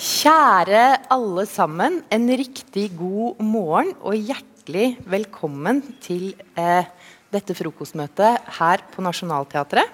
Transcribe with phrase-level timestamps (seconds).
[0.00, 6.86] Kjære alle sammen, en riktig god morgen og hjertelig velkommen til eh,
[7.28, 9.90] dette frokostmøtet her på Nationaltheatret.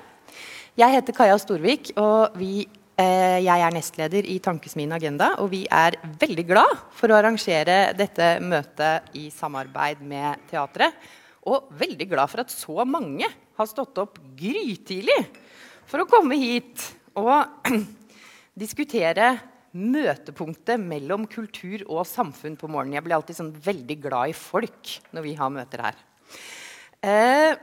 [0.79, 2.69] Jeg heter Kaja Storvik, og vi,
[3.03, 5.32] eh, jeg er nestleder i Tankesmien Agenda.
[5.42, 10.95] Og vi er veldig glad for å arrangere dette møtet i samarbeid med teatret.
[11.50, 13.27] Og veldig glad for at så mange
[13.59, 15.18] har stått opp grytidlig
[15.82, 17.66] for å komme hit og
[18.62, 19.34] diskutere
[19.77, 22.98] møtepunktet mellom kultur og samfunn på morgenen.
[22.98, 26.05] Jeg blir alltid sånn veldig glad i folk når vi har møter her.
[27.05, 27.59] Eh,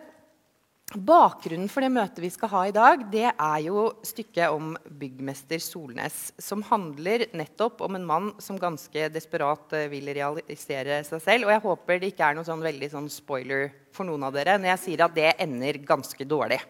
[0.93, 5.61] bakgrunnen for det møtet vi skal ha i dag, det er jo stykket om byggmester
[5.63, 11.47] Solnes, som handler nettopp om en mann som ganske desperat eh, vil realisere seg selv.
[11.47, 14.59] Og jeg håper det ikke er noe sånn veldig sånn spoiler for noen av dere
[14.59, 16.61] når jeg sier at det ender ganske dårlig.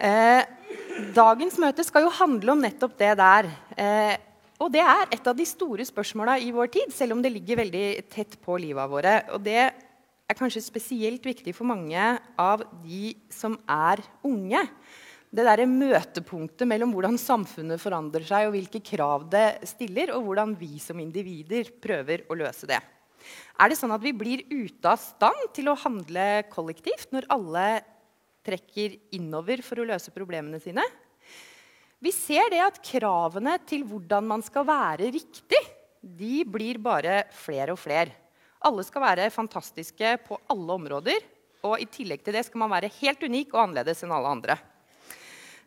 [0.00, 0.40] Eh,
[1.14, 3.48] dagens møte skal jo handle om nettopp det der.
[3.76, 4.16] Eh,
[4.60, 7.62] og det er et av de store spørsmåla i vår tid, selv om det ligger
[7.62, 9.14] veldig tett på livet våre.
[9.34, 14.60] Og det er kanskje spesielt viktig for mange av de som er unge.
[15.30, 20.56] Det der møtepunktet mellom hvordan samfunnet forandrer seg, og hvilke krav det stiller, og hvordan
[20.58, 22.80] vi som individer prøver å løse det.
[23.60, 27.64] Er det sånn at vi blir ute av stand til å handle kollektivt når alle
[28.46, 30.84] trekker innover for å løse problemene sine?
[32.00, 35.60] Vi ser det at kravene til hvordan man skal være riktig,
[36.00, 38.14] de blir bare flere og flere.
[38.64, 41.20] Alle skal være fantastiske på alle områder.
[41.68, 44.56] Og i tillegg til det skal man være helt unik og annerledes enn alle andre.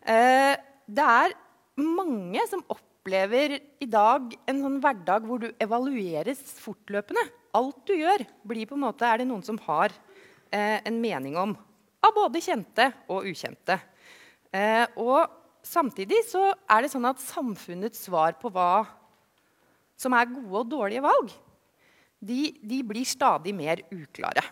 [0.02, 0.56] Eh,
[0.90, 1.36] det er
[1.78, 7.28] mange som opplever i dag en sånn hverdag hvor du evalueres fortløpende.
[7.54, 9.94] Alt du gjør, blir på en måte, er det noen som har
[10.50, 11.54] eh, en mening om.
[12.04, 13.78] Av både kjente og ukjente.
[14.54, 15.24] Eh, og
[15.64, 18.84] samtidig så er det sånn at samfunnets svar på hva
[20.00, 21.32] som er gode og dårlige valg,
[22.24, 24.44] de, de blir stadig mer uklare.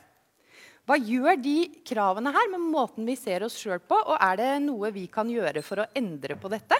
[0.88, 1.58] Hva gjør de
[1.88, 3.96] kravene her med måten vi ser oss sjøl på?
[3.96, 6.80] Og er det noe vi kan gjøre for å endre på dette?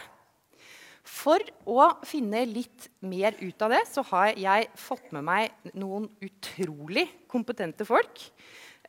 [1.08, 6.10] For å finne litt mer ut av det, så har jeg fått med meg noen
[6.22, 8.22] utrolig kompetente folk.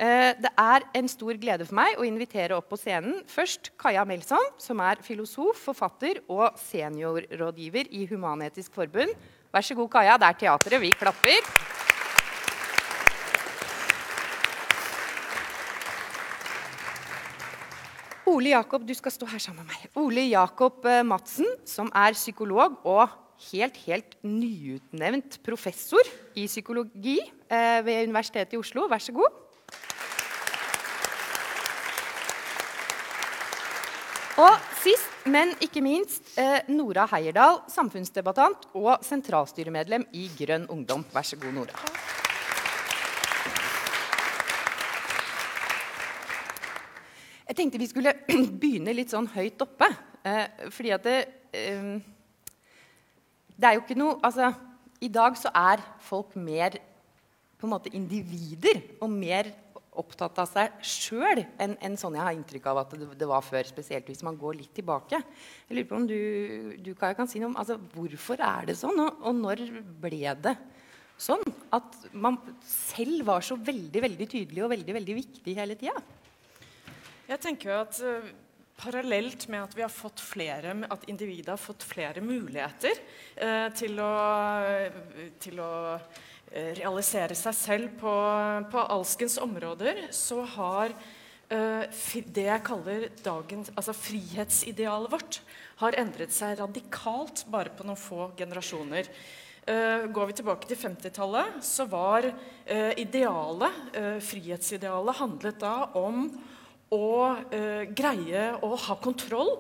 [0.03, 4.03] Eh, det er en stor glede for meg å invitere opp på scenen først Kaja
[4.09, 9.13] Melsom, som er filosof, forfatter og seniorrådgiver i Human-Etisk Forbund.
[9.55, 10.17] Vær så god, Kaja.
[10.19, 10.83] Det er teatret.
[10.83, 11.47] Vi klapper.
[18.33, 19.87] Ole Jakob du skal stå her sammen med meg.
[20.03, 23.05] Ole Jakob eh, Madsen, som er psykolog og
[23.53, 28.89] helt, helt nyutnevnt professor i psykologi eh, ved Universitetet i Oslo.
[28.91, 29.42] Vær så god.
[34.43, 41.05] Og sist, men ikke minst, eh, Nora Heierdal, samfunnsdebattant og sentralstyremedlem i Grønn Ungdom.
[41.15, 41.77] Vær så god, Nora.
[47.47, 48.17] Jeg tenkte vi skulle
[48.65, 49.87] begynne litt sånn høyt oppe.
[50.27, 51.19] Eh, fordi at det,
[51.55, 51.95] eh,
[53.55, 54.51] det er jo ikke noe Altså,
[55.03, 56.81] i dag så er folk mer
[57.59, 59.53] på en måte individer og mer
[60.01, 63.45] opptatt av seg sjøl enn en sånn jeg har inntrykk av at det, det, var
[63.45, 63.67] før.
[63.69, 65.21] Spesielt hvis man går litt tilbake.
[65.69, 66.21] Jeg lurer på om du,
[66.81, 69.67] du kan si noe om altså, hvorfor er det sånn, og, og når
[70.03, 70.57] ble det
[71.23, 71.45] sånn
[71.75, 76.01] at man selv var så veldig veldig tydelig og veldig, veldig viktig hele tida?
[77.29, 78.33] Jeg tenker jo at uh,
[78.83, 82.97] Parallelt med at vi har fått flere, at individet har fått flere muligheter
[83.39, 84.13] uh, til å,
[85.39, 85.71] til å
[86.53, 88.13] realisere seg selv på,
[88.73, 90.95] på, alskens områder, så har
[91.53, 95.39] det jeg kaller dagens, altså frihetsidealet vårt,
[95.83, 99.11] har endret seg radikalt bare på noen få generasjoner.
[99.69, 103.93] Uh, går vi tilbake til 50-tallet, så var uh, idealet,
[104.25, 106.25] frihetsidealet handlet da om
[106.93, 109.57] å eh, greie å ha kontroll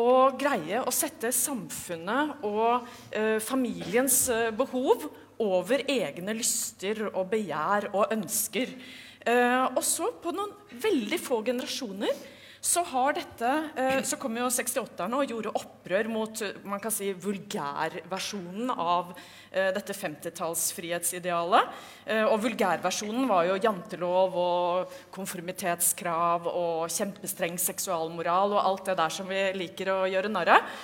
[0.00, 5.08] og greie å sette samfunnet og eh, familiens eh, behov
[5.40, 8.74] over egne lyster og begjær og ønsker.
[9.20, 10.52] Eh, og så, på noen
[10.82, 12.14] veldig få generasjoner,
[12.60, 12.82] så,
[13.16, 19.14] dette, eh, så kom jo 68-erne og gjorde opprør mot man kan si, vulgærversjonen av
[19.48, 21.72] eh, dette 50-tallsfrihetsidealet.
[22.04, 29.16] Eh, og vulgærversjonen var jo jantelov og konformitetskrav og kjempestreng seksualmoral og alt det der
[29.16, 30.80] som vi liker å gjøre narr av.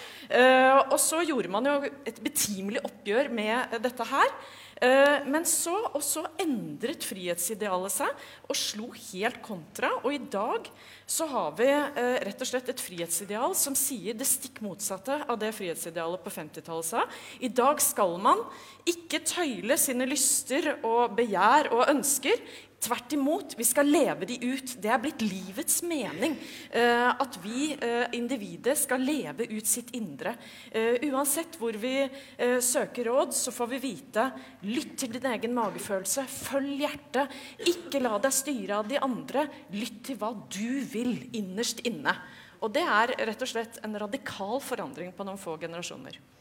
[0.91, 1.75] Og så gjorde man jo
[2.09, 4.33] et betimelig oppgjør med dette her.
[4.77, 9.93] Eh, men så, også endret frihetsidealet seg og slo helt kontra.
[10.03, 10.69] Og i dag
[11.09, 15.41] så har vi eh, rett og slett et frihetsideal som sier det stikk motsatte av
[15.41, 17.07] det frihetsidealet på 50-tallet sa.
[17.41, 18.45] I dag skal man
[18.87, 22.45] ikke tøyle sine lyster og begjær og ønsker.
[22.77, 24.75] Tvert imot, vi skal leve de ut.
[24.83, 26.37] Det er blitt livets mening.
[26.71, 30.37] Eh, at vi, eh, individet, skal leve ut sitt indre.
[30.71, 34.33] Eh, uansett hvor vi søker råd, så får vi vite
[34.63, 36.27] lytt til din egen magefølelse.
[36.29, 37.33] Følg hjertet.
[37.67, 39.49] Ikke la deg styre av de andre.
[39.73, 42.15] Lytt til hva du vil innerst inne.
[42.61, 46.36] Og det er rett og slett en radikal forandring på noen få generasjoner.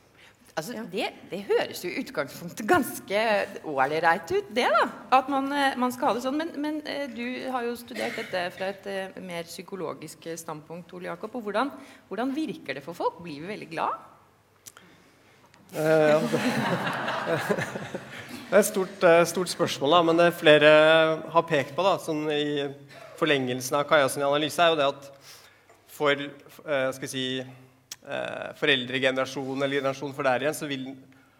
[0.55, 0.83] Altså, ja.
[0.87, 3.21] det, det, høres jo i utgangspunktet ganske
[3.67, 4.85] ålreit ut, det, da.
[5.17, 6.37] At man, eh, man, skal ha det sånn.
[6.39, 11.09] Men, men, eh, du har jo studert dette fra et eh, mer psykologisk standpunkt, Ole
[11.09, 11.35] Jakob.
[11.35, 11.73] Og hvordan,
[12.07, 13.19] hvordan, virker det for folk?
[13.25, 13.99] Blir vi veldig glad?
[15.75, 16.39] Uh, det,
[18.53, 20.71] er et stort, stort, spørsmål, da, men det flere
[21.35, 22.69] har pekt på da, sånn i
[23.19, 25.11] forlengelsen av Kajas analyse, er jo det at
[25.91, 26.27] for
[26.63, 27.27] skal vi si,
[28.07, 30.91] eh, foreldregenerasjon eller generasjon for der igjen, så, vil,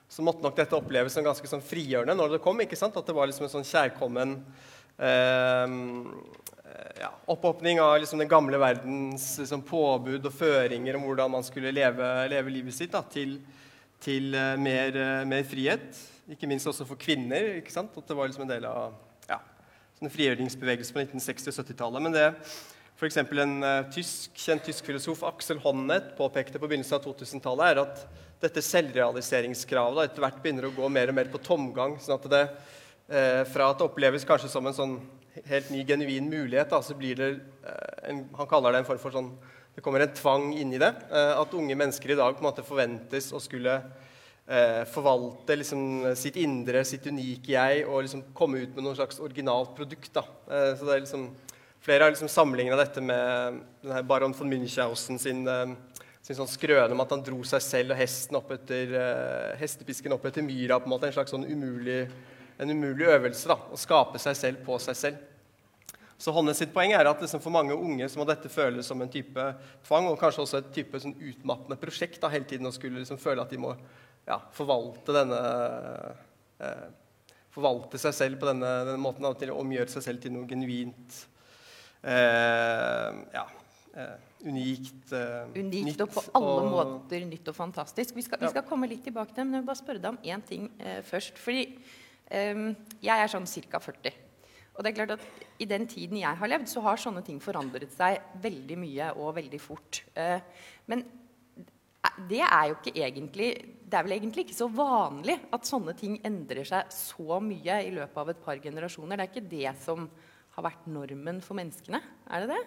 [0.09, 2.61] så, måtte nok dette oppleves som ganske sånn frigjørende når det kom.
[2.63, 2.97] ikke sant?
[2.97, 4.39] At det var liksom en sånn kjærkommen
[4.97, 5.77] eh,
[6.99, 11.73] ja, oppåpning av liksom den gamle verdens liksom, påbud og føringer om hvordan man skulle
[11.73, 13.37] leve, leve livet sitt, da, til,
[14.03, 15.99] til uh, mer, uh, mer, frihet.
[16.31, 17.55] Ikke minst også for kvinner.
[17.59, 17.95] ikke sant?
[17.97, 18.95] At det var liksom en del av
[19.29, 19.39] ja,
[19.99, 22.05] sånn frigjøringsbevegelse på 1960- og 70-tallet.
[22.07, 22.25] Men det
[22.95, 23.17] F.eks.
[23.19, 28.03] en uh, tysk, kjent tysk filosof, Axel Honneth, påpekte på begynnelsen av 2000-tallet, er at
[28.39, 31.97] dette selvrealiseringskravet etter hvert begynner å gå mer og mer på tomgang.
[31.99, 34.93] sånn at det eh, fra at det oppleves kanskje som en sånn
[35.49, 37.29] helt ny, genuin mulighet, da, så blir det
[37.67, 39.33] eh, en, Han kaller det en form for sånn
[39.75, 40.93] Det kommer en tvang inni det.
[41.11, 43.73] at unge mennesker i dag på en måte forventes å skulle
[44.93, 45.81] forvalte liksom,
[46.15, 50.13] sitt indre, sitt unike jeg, og liksom komme ut med noe slags originalt produkt.
[50.13, 50.23] Da.
[50.77, 51.25] så det er liksom
[51.85, 53.59] Flere har liksom sammenligna dette med
[54.09, 55.75] baron von Münchhausen sin, eh,
[56.21, 60.15] sin sånn skrøne om at han dro seg selv og hesten opp etter, uh, hestepisken
[60.15, 60.79] opp etter myra.
[60.79, 62.09] på En måte, en slags sånn umulig,
[62.57, 63.45] en umulig øvelse.
[63.47, 65.17] da, Å skape seg selv på seg selv.
[66.17, 68.99] Så Håndes sitt poeng er at liksom for mange unge så må dette føles som
[69.01, 69.45] en type
[69.85, 73.21] tvang, og kanskje også et type sånn utmattende prosjekt da, hele tiden å skulle liksom
[73.21, 73.75] føle at de må
[74.25, 75.39] ja, forvalte denne
[76.57, 76.89] eh,
[77.51, 80.49] Forvalte seg selv på denne, denne måten da, til å omgjøre seg selv til noe
[80.49, 81.34] genuint Eh,
[82.05, 83.45] ja,
[83.95, 84.15] eh,
[84.45, 85.11] unikt.
[85.11, 88.15] Eh, unikt nytt, og på alle og, måter nytt og fantastisk.
[88.17, 90.11] Vi skal, vi skal, komme litt tilbake til det, men jeg vil bare spørre deg
[90.13, 91.41] om én ting eh, først.
[91.41, 91.65] Fordi
[92.29, 92.63] eh,
[93.05, 93.81] jeg er sånn ca.
[93.81, 94.21] 40.
[94.75, 97.39] Og det er klart at I den tiden jeg har levd, så har sånne ting
[97.43, 100.03] forandret seg veldig mye og veldig fort.
[100.19, 100.41] Eh,
[100.91, 101.05] men
[102.29, 103.47] det er jo ikke egentlig
[103.81, 107.91] Det er vel egentlig ikke så vanlig at sånne ting endrer seg så mye i
[107.95, 109.17] løpet av et par generasjoner.
[109.17, 110.07] Det er ikke det som
[110.55, 112.01] har vært normen for menneskene?
[112.31, 112.63] Er det det?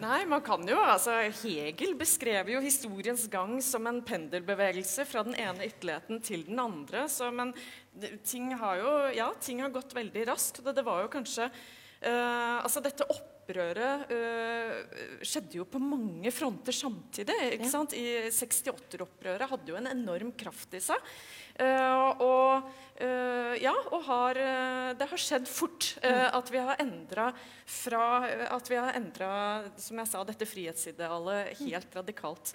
[0.00, 1.12] Nei, man kan jo, altså
[1.42, 7.04] Hegel beskrev jo historiens gang som en pendelbevegelse fra den ene ytterligheten til den andre.
[7.12, 7.52] Så, men
[8.24, 10.62] ting har jo ja, ting har gått veldig raskt.
[10.64, 13.08] Det, det var jo kanskje uh, altså Dette
[13.50, 17.36] opprøret uh, skjedde jo på mange fronter samtidig.
[17.56, 17.72] ikke ja.
[17.72, 17.96] sant?
[17.98, 21.10] I 68-opprøret hadde jo en enorm kraft i seg.
[21.60, 22.70] Uh, og
[23.00, 27.30] Uh, ja, og har, uh, det har skjedd fort uh, at vi har endra
[27.64, 28.02] fra
[28.52, 29.30] At vi har endra,
[29.80, 32.52] som jeg sa, dette frihetsidealet helt radikalt.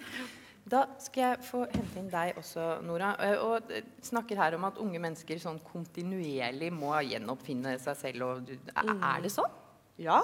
[0.62, 3.10] Da skal jeg få hente inn deg også, Nora.
[3.42, 3.74] Og
[4.06, 8.26] snakker her om at unge mennesker sånn kontinuerlig må gjenoppfinne seg selv.
[8.28, 9.04] Og, er, mm.
[9.10, 9.60] er det sånn?
[10.02, 10.20] Ja,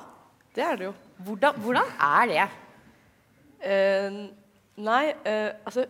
[0.56, 0.94] det er det jo.
[1.26, 2.50] Hvordan, hvordan er det?
[4.82, 5.04] nei,
[5.62, 5.84] altså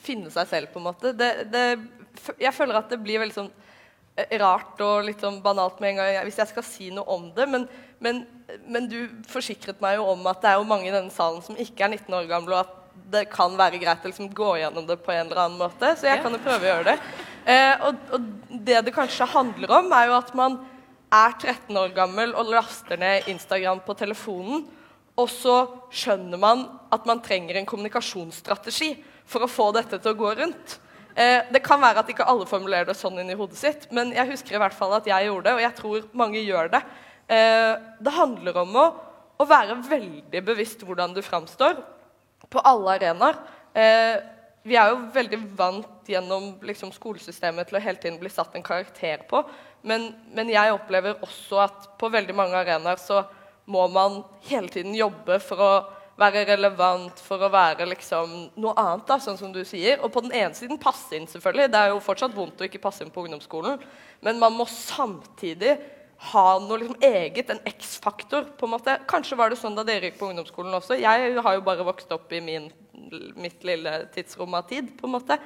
[0.00, 1.10] Finne seg selv, på en måte.
[1.12, 1.64] Det, det
[2.38, 3.50] jeg føler at det blir veldig sånn
[4.16, 7.28] eh, rart og litt sånn banalt med en gang hvis jeg skal si noe om
[7.36, 7.46] det.
[7.50, 7.66] Men,
[8.04, 8.22] men,
[8.66, 8.98] men, du
[9.30, 11.94] forsikret meg jo om at det er jo mange i denne salen som ikke er
[11.96, 12.80] 19 år gamle, og at
[13.14, 15.94] det kan være greit å liksom gå gjennom det på en eller annen måte.
[15.98, 16.98] Så jeg kan jo prøve å gjøre det.
[17.44, 18.28] Uh, og, og,
[18.64, 20.54] det det kanskje handler om, er jo at man
[21.14, 24.64] er 13 år gammel og laster ned Instagram på telefonen.
[25.14, 25.56] Og så
[25.94, 28.96] skjønner man at man trenger en kommunikasjonsstrategi
[29.30, 30.78] for å få dette til å gå rundt.
[31.14, 34.10] Eh, det kan være at ikke alle formulerer det sånn inn i hodet sitt, men
[34.16, 36.82] jeg husker i hvert fall at jeg gjorde det, og jeg tror mange gjør det.
[37.30, 38.86] Eh, det handler om å,
[39.38, 41.78] å være veldig bevisst hvordan du framstår
[42.50, 43.38] på alle arenaer.
[43.70, 44.18] Eh,
[44.64, 48.64] vi er jo veldig vant gjennom liksom, skolesystemet til å hele tiden bli satt en
[48.64, 49.42] karakter på,
[49.84, 53.22] men, men jeg opplever også at på veldig mange arenaer så
[53.68, 55.74] må man hele tiden jobbe for å
[56.20, 59.98] være relevant, for å være liksom noe annet, da, sånn som du sier.
[60.00, 61.72] Og på den ene siden passe inn, selvfølgelig.
[61.72, 63.82] Det er jo fortsatt vondt å ikke passe inn på ungdomsskolen.
[64.24, 65.74] Men man må samtidig
[66.30, 68.46] ha noe liksom eget, en X-faktor.
[68.58, 68.96] på en måte.
[69.10, 70.98] Kanskje var det sånn da dere gikk på ungdomsskolen også.
[71.00, 72.70] Jeg har jo bare vokst opp i min,
[73.36, 74.96] mitt lille tidsrom av tid.
[74.98, 75.38] på en måte.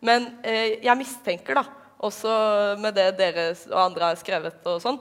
[0.00, 1.64] Men eh, jeg mistenker, da,
[2.04, 4.98] også med det dere og andre har skrevet, og sånn,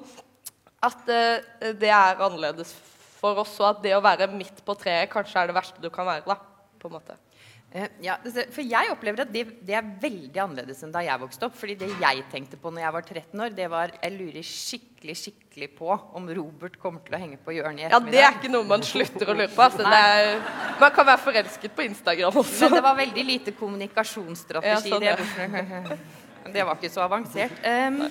[0.85, 2.71] at eh, det er annerledes
[3.19, 5.89] for oss, og at det å være midt på treet kanskje er det verste du
[5.91, 6.23] kan være.
[6.29, 6.37] da,
[6.79, 7.17] på en måte.
[7.75, 11.49] Eh, ja, for jeg opplever at det, det, er veldig annerledes enn da jeg vokste
[11.49, 11.57] opp.
[11.59, 15.15] fordi det jeg tenkte på når jeg var 13 år, det var jeg lurer skikkelig
[15.19, 17.99] skikkelig på om Robert kommer til å henge på hjørnet i Ja.
[17.99, 19.61] Det er ikke noe man slutter å lure på.
[19.65, 19.83] Altså.
[19.83, 20.39] Det er,
[20.79, 22.63] man kan være forelsket på Instagram også.
[22.63, 24.95] Men det var veldig lite kommunikasjonsstrategi.
[24.95, 25.83] Ja, sånn, ja.
[25.83, 25.99] det,
[26.55, 27.59] det var ikke så avansert.
[27.59, 28.05] Um,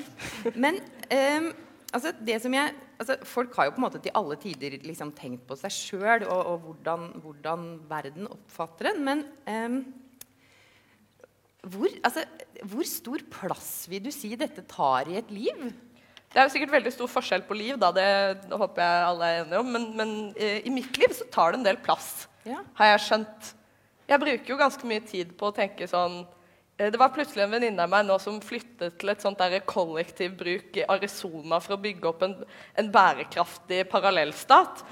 [0.61, 1.53] men um,
[1.95, 5.13] altså, det som jeg altså, Folk har jo på en måte til alle tider liksom,
[5.17, 9.03] tenkt på seg sjøl og, og hvordan, hvordan, verden oppfatter en.
[9.07, 9.79] Men um,
[11.65, 12.27] hvor, altså,
[12.63, 15.67] hvor, stor plass vil du si dette tar i et liv?
[16.35, 18.07] Det er jo sikkert veldig stor forskjell på liv, da, det
[18.51, 19.75] håper jeg alle er enige om.
[19.77, 22.63] Men, men uh, i mitt liv så tar det en del plass, ja.
[22.81, 23.53] har jeg skjønt.
[24.05, 26.25] Jeg bruker jo ganske mye tid på å tenke sånn
[26.77, 30.75] det var plutselig en venninne av meg nå som flyttet til et sånt der kollektivbruk
[30.81, 32.35] i Arizona for å bygge opp en,
[32.75, 34.83] en bærekraftig parallellstat.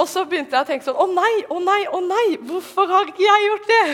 [0.00, 2.26] Og så begynte jeg å tenke sånn Å nei, å nei, å nei!
[2.48, 3.84] Hvorfor har ikke jeg gjort det?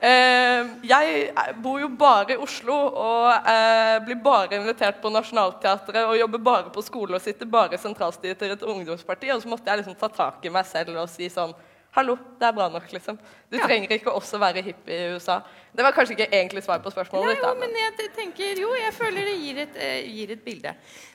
[0.00, 6.18] Eh, jeg bor jo bare i Oslo og eh, blir bare invitert på Nationaltheatret og
[6.18, 9.30] jobber bare på skole og sitter bare i sentralstyret til et ungdomsparti.
[9.34, 11.54] Og så måtte jeg liksom ta tak i meg selv og si sånn
[11.94, 13.20] Hallo, det er bra nok, liksom.
[13.46, 13.68] Du ja.
[13.68, 15.36] trenger ikke også være hippie i USA.
[15.70, 17.36] Det var kanskje ikke egentlig svar på spørsmålet.
[17.38, 20.72] Nei, jo, men jeg tenker, jo, jeg føler det gir et, uh, gir et bilde.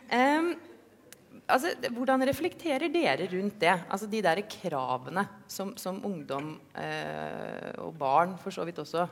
[0.07, 0.53] Um,
[1.49, 3.75] altså, hvordan reflekterer dere rundt det?
[3.89, 9.05] Altså De der kravene som, som ungdom eh, og barn for så vidt også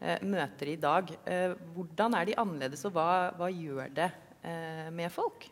[0.00, 1.12] eh, møter i dag.
[1.24, 4.10] Eh, hvordan er de annerledes, og hva, hva gjør det
[4.42, 5.50] eh, med folk?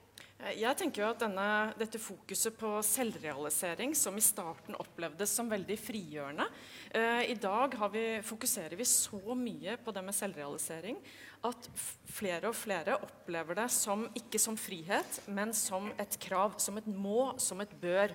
[0.53, 1.47] Jeg tenker jo at denne,
[1.79, 6.45] Dette fokuset på selvrealisering, som i starten opplevdes som veldig frigjørende
[6.91, 10.99] eh, I dag vi, fokuserer vi så mye på det med selvrealisering
[11.45, 11.69] at
[12.15, 16.89] flere og flere opplever det som, ikke som frihet, men som et krav, som et
[16.89, 18.15] må, som et bør.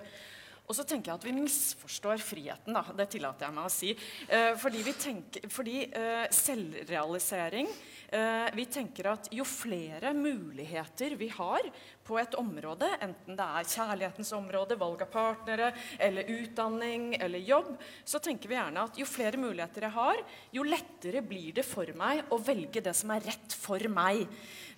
[0.70, 2.76] Og så tenker jeg at vi misforstår friheten.
[2.76, 3.90] da, Det tillater jeg meg å si.
[4.30, 11.66] Eh, fordi, tenker, fordi eh, selvrealisering eh, Vi tenker at jo flere muligheter vi har
[12.06, 17.76] på et område, enten det er kjærlighetens område, valg av partnere, eller utdanning eller jobb,
[18.02, 21.86] så tenker vi gjerne at jo flere muligheter jeg har, jo lettere blir det for
[21.98, 24.26] meg å velge det som er rett for meg.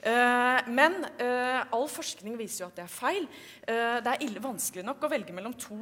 [0.03, 3.29] Uh, men uh, all forskning viser jo at det er feil.
[3.63, 5.79] Uh, det er ille vanskelig nok å velge mellom to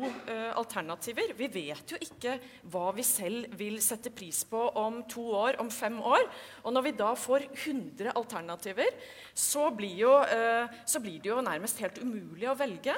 [0.58, 1.34] alternativer.
[1.36, 2.36] Vi vet jo ikke
[2.72, 6.26] hva vi selv vil sette pris på om to år, om fem år.
[6.64, 8.94] Og når vi da får 100 alternativer,
[9.34, 10.12] så blir, jo,
[10.84, 12.94] så blir det jo nærmest helt umulig å velge.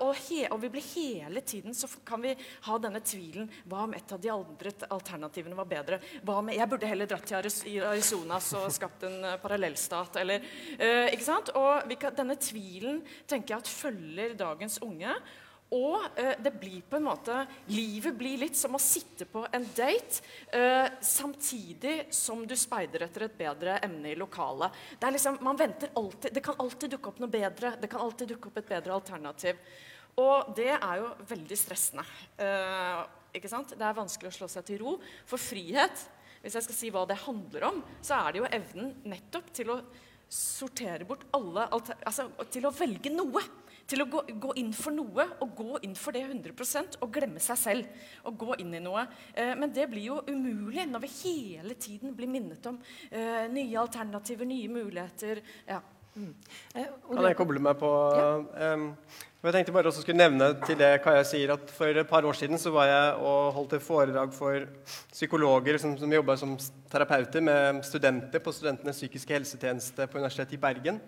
[0.00, 2.34] Og, he, og, vi blir hele tiden så kan vi
[2.66, 3.48] ha denne tvilen.
[3.70, 6.00] Hva om et av de andre alternativene var bedre?
[6.26, 7.40] Hva om jeg burde heller dratt til
[7.86, 10.20] Arizona og skapt en parallellstat.
[10.20, 10.40] eller
[10.78, 11.52] Eh, ikke sant?
[11.58, 15.14] Og kan, denne tvilen tenker jeg at følger dagens unge.
[15.76, 19.66] Og eh, det blir på en måte Livet blir litt som å sitte på en
[19.76, 20.24] date
[20.56, 24.74] eh, samtidig som du speider etter et bedre emne i lokalet.
[24.98, 27.76] Det, liksom, alltid, det kan alltid dukke opp noe bedre.
[27.80, 29.62] Det kan alltid dukke opp et bedre alternativ.
[30.18, 32.04] Og det er jo veldig stressende.
[32.42, 33.02] Eh,
[33.38, 33.76] ikke sant?
[33.78, 34.96] Det er vanskelig å slå seg til ro.
[35.28, 36.06] For frihet,
[36.42, 39.70] hvis jeg skal si hva det handler om, så er det jo evnen nettopp til
[39.76, 39.82] å
[40.30, 43.42] sortere bort alle altså, Til å velge noe.
[43.90, 47.42] Til å gå, gå, inn for noe og gå inn for det 100% og glemme
[47.42, 48.02] seg selv.
[48.30, 49.06] Og gå inn i noe.
[49.34, 52.78] Eh, men det blir jo umulig når vi hele tiden blir minnet om
[53.10, 55.42] eh, nye alternativer, nye muligheter.
[55.66, 55.80] Ja.
[56.14, 56.30] Mm.
[56.74, 58.72] Eh, kan jeg koble meg på ja.
[58.74, 58.88] um,
[59.40, 62.34] jeg tenkte bare også skulle nevne til det Kaja sier, at For et par år
[62.36, 64.66] siden så var jeg og holdt et foredrag for
[65.12, 66.56] psykologer som, som jobba som
[66.92, 71.00] terapeuter med studenter på Studentenes psykiske helsetjeneste på Universitetet i Bergen.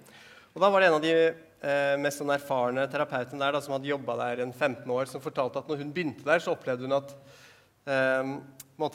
[0.52, 3.76] Og Da var det en av de eh, mest sånn erfarne terapeutene der da, som
[3.76, 6.84] hadde jobba der en 15 år, som fortalte at når hun begynte der, så opplevde
[6.84, 7.14] hun at
[7.88, 8.34] eh,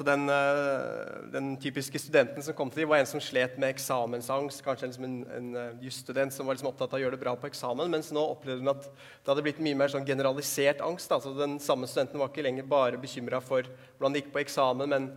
[0.05, 4.61] den, eh, den, typiske studenten som kom til dem, var en som slet med eksamensangst.
[4.65, 7.33] Kanskje en, en, en eh, jusstudent som var liksom opptatt av å gjøre det bra
[7.39, 7.89] på eksamen.
[7.89, 11.11] Mens nå opplevde hun at det hadde blitt mye mer sånn generalisert angst.
[11.11, 13.65] Altså Den samme studenten var ikke lenger bare bekymra for
[13.97, 15.09] hvordan det gikk på eksamen, men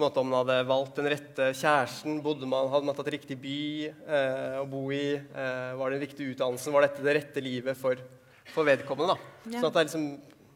[0.00, 3.10] på en måte om man hadde valgt den rette kjæresten, bodde man, hadde man tatt
[3.12, 3.56] riktig by
[3.90, 7.76] eh, å bo i, eh, var det den riktige utdannelsen, var dette det rette livet
[7.76, 8.00] for,
[8.48, 9.12] for vedkommende.
[9.12, 9.50] da.
[9.52, 9.60] Ja.
[9.60, 10.06] Sånn at det, er liksom,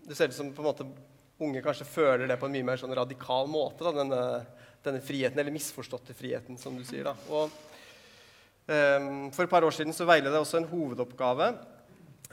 [0.09, 0.87] det ser ut som på en måte
[1.45, 4.23] unge kanskje føler det på en mye mer sånn radikal måte, da, denne,
[4.87, 7.05] denne friheten, eller misforståtte friheten, som du sier.
[7.11, 7.13] da.
[7.29, 7.53] Og
[8.73, 11.53] eh, For et par år siden så veiledet jeg også en hovedoppgave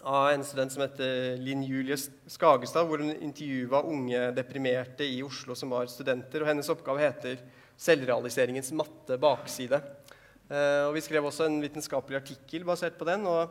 [0.03, 5.55] av en student som heter Linn Julie Skagestad, hvor hun intervjua unge deprimerte i Oslo
[5.57, 6.41] som var studenter.
[6.41, 7.37] og Hennes oppgave heter
[7.77, 9.81] 'Selvrealiseringens matte bakside'.
[10.51, 13.25] Eh, og Vi skrev også en vitenskapelig artikkel basert på den.
[13.25, 13.49] og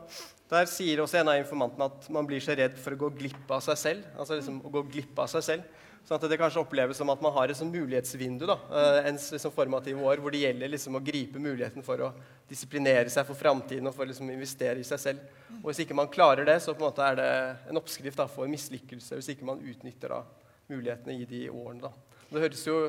[0.51, 3.51] Der sier også en av informantene at man blir så redd for å gå glipp
[3.51, 4.05] av seg selv.
[4.19, 5.63] altså liksom å gå glipp av seg selv.
[6.09, 9.29] Sånn at det kanskje oppleves som at man har et sånn mulighetsvindu da, en ens
[9.35, 12.09] liksom formative år, hvor det gjelder liksom å gripe muligheten for å
[12.51, 15.29] disiplinere seg for framtiden og for liksom å investere i seg selv.
[15.61, 17.31] Og Hvis ikke man klarer det, så på en måte er det
[17.71, 19.21] en oppskrift da, for mislykkelse.
[19.21, 20.25] Hvis ikke man utnytter da,
[20.71, 21.87] mulighetene i de årene.
[21.87, 22.27] Da.
[22.31, 22.81] Det høres jo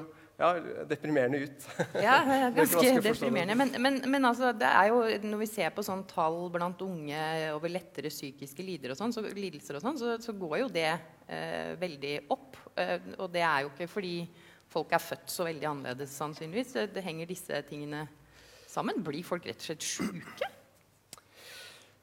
[0.42, 0.50] ja,
[0.90, 1.66] deprimerende ut.
[2.02, 2.18] Ja,
[2.56, 3.56] ganske deprimerende.
[3.56, 7.72] Men, men, men altså, det jo, når vi ser på sånn tall blant unge over
[7.72, 11.74] lettere psykiske lider og sånn, så, lidelser, og sånn, så, så går jo det eh,
[11.82, 12.58] veldig opp.
[12.76, 14.16] Eh, og det er jo ikke fordi
[14.72, 16.74] folk er født så veldig annerledes, sannsynligvis.
[16.96, 18.08] Det henger disse tingene
[18.72, 19.04] sammen.
[19.06, 20.52] Blir folk rett og slett sjuke?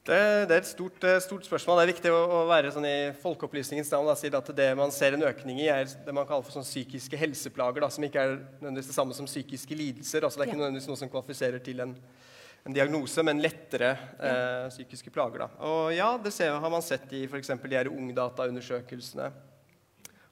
[0.09, 0.17] Det,
[0.49, 1.77] det er et stort, eh, stort spørsmål.
[1.77, 4.07] Det er viktig å, å være sånn i folkeopplysningens navn.
[4.09, 6.65] Da, sier at det man ser en økning i, er det man kaller for sånn
[6.65, 7.83] psykiske helseplager.
[7.85, 10.25] Da, som ikke er nødvendigvis det samme som psykiske lidelser.
[10.25, 11.93] Altså, det er ikke nødvendigvis noe som kvalifiserer til en,
[12.65, 15.43] en diagnose, men lettere eh, psykiske plager.
[15.45, 15.49] Da.
[15.69, 17.53] Og ja, det ser, har man sett i f.eks.
[17.61, 19.29] de her ungdataundersøkelsene.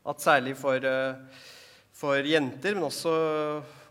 [0.09, 1.45] At særlig for, eh,
[1.97, 3.11] for jenter, men også,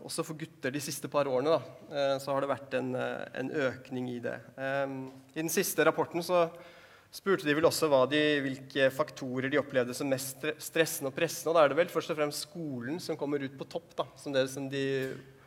[0.07, 3.27] også for gutter de siste par årene, da, eh, så har det vært en, eh,
[3.41, 4.37] en økning i det.
[4.57, 6.45] I den siste rapporten så
[7.11, 11.51] spurte de vel også de, hvilke faktorer de opplevde som mest stressende og pressende.
[11.51, 14.07] Og da er det vel først og fremst skolen som kommer ut på topp, da,
[14.15, 14.85] som det som de,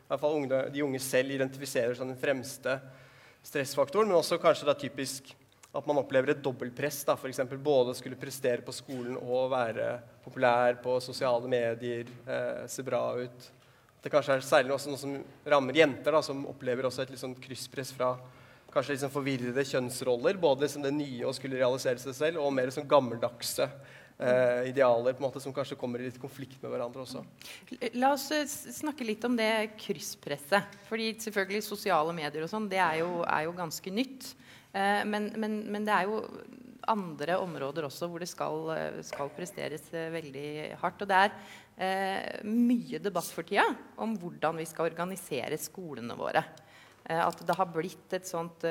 [0.08, 2.80] hvert fall unge, de unge selv identifiserer som den fremste
[3.46, 4.08] stressfaktoren.
[4.08, 5.32] Men også kanskje da typisk
[5.70, 7.04] at man opplever et dobbeltpress.
[7.06, 7.40] da, F.eks.
[7.62, 9.92] både skulle prestere på skolen og være
[10.24, 13.50] populær på sosiale medier, eh, se bra ut.
[14.02, 17.22] Det kanskje er særlig også noe som rammer jenter, da, som opplever også et litt
[17.22, 18.14] sånn krysspress fra
[18.72, 20.38] kanskje sånn forvirrede kjønnsroller.
[20.40, 25.14] Både liksom det nye å skulle realisere seg selv, og mer sånn gammeldagse eh, idealer
[25.14, 27.22] på en måte som kanskje kommer i litt konflikt med hverandre også.
[27.98, 30.78] La oss eh, snakke litt om det krysspresset.
[30.88, 34.32] Fordi selvfølgelig sosiale medier og sånn, det er jo, er jo ganske nytt.
[34.72, 36.24] Eh, men, men, men det er jo
[36.88, 40.48] andre områder også hvor det skal, eh, skal presteres eh, veldig
[40.80, 41.04] hardt.
[41.04, 41.36] Og det er
[41.76, 43.66] eh, mye debatt for tida
[44.00, 46.44] om hvordan vi skal organisere skolene våre.
[47.10, 48.62] At det har blitt et sånt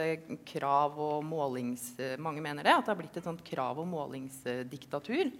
[0.47, 1.89] krav- og målings...
[2.21, 2.71] mange mener det.
[2.71, 5.31] At det har blitt et sånt krav- og målingsdiktatur.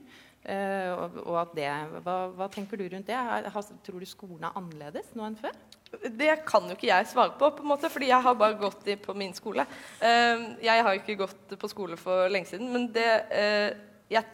[1.21, 1.69] Og, at det,
[2.03, 3.53] hva, hva tenker du rundt det?
[3.85, 5.55] Tror du skolen er annerledes nå enn før?
[5.89, 8.85] Det kan jo ikke jeg svare på, på en måte, fordi jeg har bare gått
[8.91, 9.65] i, på min skole.
[9.99, 13.71] Eh, jeg har ikke gått på skole for lenge siden, men det eh,
[14.13, 14.25] jeg,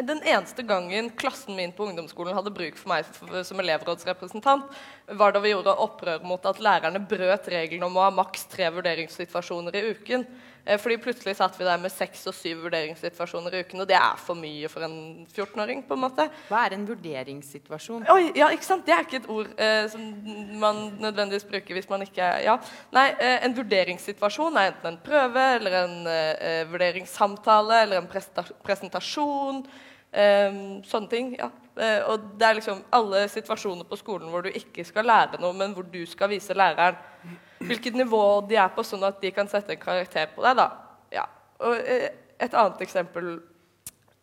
[0.00, 4.70] Den eneste gangen klassen min på ungdomsskolen hadde bruk for meg f- som elevrådsrepresentant,
[5.20, 8.70] var da vi gjorde opprør mot at lærerne brøt regelen om å ha maks tre
[8.72, 10.24] vurderingssituasjoner i uken.
[10.66, 13.96] Eh, fordi plutselig satt vi der med seks og syv vurderingssituasjoner i uken, og det
[13.98, 15.82] er for mye for en 14-åring.
[15.86, 16.28] på en måte.
[16.48, 18.06] Hva er en vurderingssituasjon?
[18.14, 18.86] Oi, ja, ikke sant?
[18.86, 20.00] Det er ikke et ord eh, som
[20.60, 22.56] man nødvendigvis bruker hvis man ikke Ja.
[22.92, 28.08] Nei, eh, en vurderingssituasjon er enten en prøve eller en eh, vurderingssamtale eller en
[28.64, 29.66] presentasjon.
[30.12, 31.36] eh, sånne ting.
[31.38, 31.50] ja.
[31.76, 35.52] Eh, og det er liksom alle situasjoner på skolen hvor du ikke skal lære noe,
[35.52, 36.94] men hvor du skal vise læreren
[37.68, 40.62] hvilket nivå de er på, sånn at de kan sette en karakter på deg.
[41.14, 41.26] Ja.
[41.64, 42.06] Eh,
[42.42, 43.36] et annet eksempel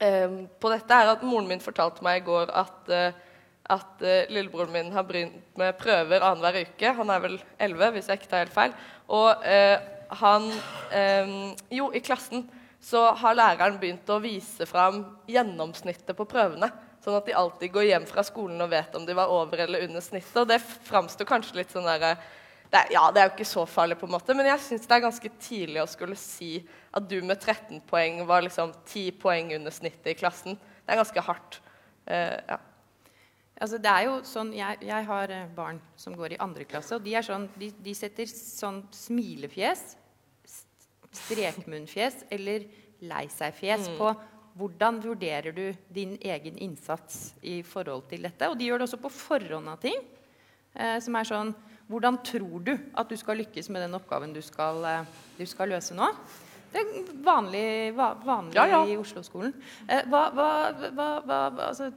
[0.01, 3.27] eh, på dette er at moren min fortalte meg i går at eh,
[3.71, 6.93] at eh, lillebroren min har begynt med prøver annenhver uke.
[6.97, 8.73] Han er vel 11, hvis jeg ikke tar helt feil.
[9.11, 9.77] Og eh,
[10.21, 10.49] han
[10.91, 11.35] eh,
[11.71, 12.47] Jo, i klassen
[12.81, 16.71] så har læreren begynt å vise fram gjennomsnittet på prøvene.
[17.01, 19.85] Sånn at de alltid går hjem fra skolen og vet om de var over eller
[19.87, 20.37] under snittet.
[20.41, 22.15] Og det framstår kanskje litt sånn derre
[22.71, 24.95] det ja, det er jo ikke så farlig, på en måte, men jeg syns det
[24.95, 26.53] er ganske tidlig å skulle si
[26.95, 30.55] at du med 13 poeng var liksom 10 poeng under snittet i klassen.
[30.55, 31.59] Det er ganske hardt.
[32.07, 32.59] Uh, ja.
[33.61, 36.95] Altså, det er jo sånn, jeg, jeg har eh, barn som går i andre klasse,
[36.97, 39.83] og de, er sånn, de, de setter sånn smilefjes,
[41.11, 42.65] strekmunnfjes eller
[43.05, 44.13] lei seg-fjes på
[44.57, 48.49] hvordan vurderer du din egen innsats i forhold til dette.
[48.49, 49.99] Og de gjør det også på forhånd av ting.
[50.73, 51.53] Eh, som er sånn
[51.91, 55.73] Hvordan tror du at du skal lykkes med den oppgaven du skal, eh, du skal
[55.73, 56.07] løse nå?
[56.71, 57.91] Det er vanlig,
[58.23, 58.79] vanlig Ja, ja.
[58.87, 59.51] i Oslo-skolen.
[59.91, 60.47] Eh, hva, hva,
[60.95, 61.89] hva, altså,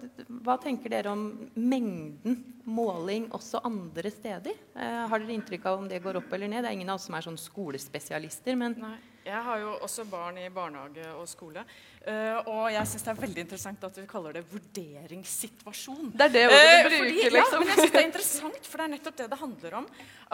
[0.42, 1.22] hva tenker dere om
[1.54, 4.56] mengden måling også andre steder?
[4.74, 6.64] Eh, har dere inntrykk av om det går opp eller ned?
[6.64, 8.96] Det er ingen av oss som er sånn skolespesialister, men Nei.
[9.24, 11.62] Jeg har jo også barn i barnehage og skole.
[12.06, 16.10] eh, og jeg syns det er veldig interessant at vi kaller det vurderingssituasjon.
[16.12, 17.58] Det er det ordet Eh, du bruker, fordi, ja, liksom.
[17.58, 19.86] men jeg synes det er interessant, for det er nettopp det det handler om.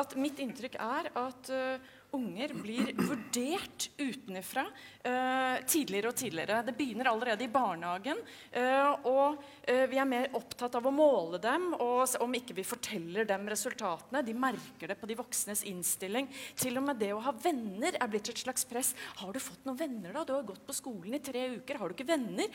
[0.02, 1.78] At mitt inntrykk er at eh,
[2.16, 6.60] unger blir vurdert utenfra uh, tidligere og tidligere.
[6.66, 8.20] Det begynner allerede i barnehagen.
[8.54, 12.66] Uh, og uh, vi er mer opptatt av å måle dem, og om ikke vi
[12.66, 14.24] forteller dem resultatene.
[14.26, 16.28] De merker det på de voksnes innstilling.
[16.58, 18.92] Til og med det å ha venner er blitt et slags press.
[19.20, 20.24] Har du fått noen venner, da?
[20.26, 21.80] Du har gått på skolen i tre uker.
[21.80, 22.50] Har du ikke venner?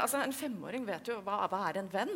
[0.00, 2.12] Altså En femåring vet jo hva, hva er en venn.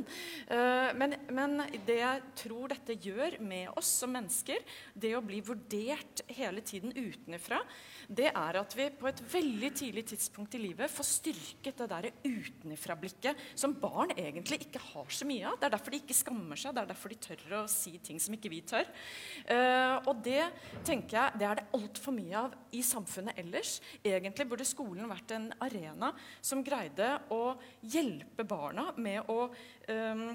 [0.99, 4.61] Men, men det jeg tror dette gjør med oss som mennesker,
[4.95, 7.61] det å bli vurdert hele tiden utenfra,
[8.09, 12.09] det er at vi på et veldig tidlig tidspunkt i livet får styrket det der
[12.25, 15.59] utenfra-blikket som barn egentlig ikke har så mye av.
[15.61, 18.21] Det er derfor de ikke skammer seg, det er derfor de tør å si ting
[18.23, 18.91] som ikke vi tør.
[19.47, 20.43] Eh, og det
[20.87, 23.79] tenker jeg, det er det altfor mye av i samfunnet ellers.
[24.03, 29.49] Egentlig burde skolen vært en arena som greide å hjelpe barna med å
[29.89, 30.29] eh,